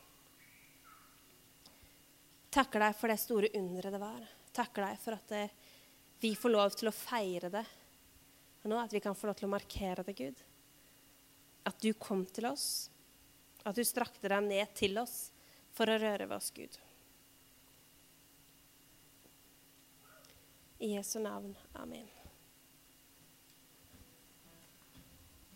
Takker 2.59 2.82
deg 2.82 2.94
for 2.98 3.12
det 3.12 3.20
store 3.22 3.48
underet 3.54 3.94
det 3.94 3.98
var. 4.02 4.22
Takker 4.50 4.82
deg 4.82 4.96
for 4.98 5.14
at 5.14 5.28
det, 5.30 5.44
vi 6.18 6.32
får 6.34 6.50
lov 6.50 6.74
til 6.74 6.90
å 6.90 6.94
feire 6.94 7.52
det. 7.54 7.62
Og 8.64 8.72
nå 8.72 8.80
at 8.82 8.90
vi 8.90 9.02
kan 9.04 9.14
få 9.14 9.28
lov 9.28 9.38
til 9.38 9.46
å 9.46 9.52
markere 9.52 10.02
det, 10.02 10.16
Gud. 10.18 10.42
At 11.70 11.78
du 11.78 11.92
kom 11.94 12.26
til 12.26 12.48
oss. 12.50 12.90
At 13.62 13.78
du 13.78 13.84
strakte 13.86 14.26
deg 14.34 14.42
ned 14.50 14.74
til 14.74 14.98
oss 14.98 15.28
for 15.76 15.86
å 15.86 16.00
røre 16.02 16.26
ved 16.26 16.34
oss, 16.34 16.50
Gud. 16.50 16.74
I 20.82 20.96
Jesu 20.96 21.20
navn. 21.22 21.54
Amen. 21.78 22.17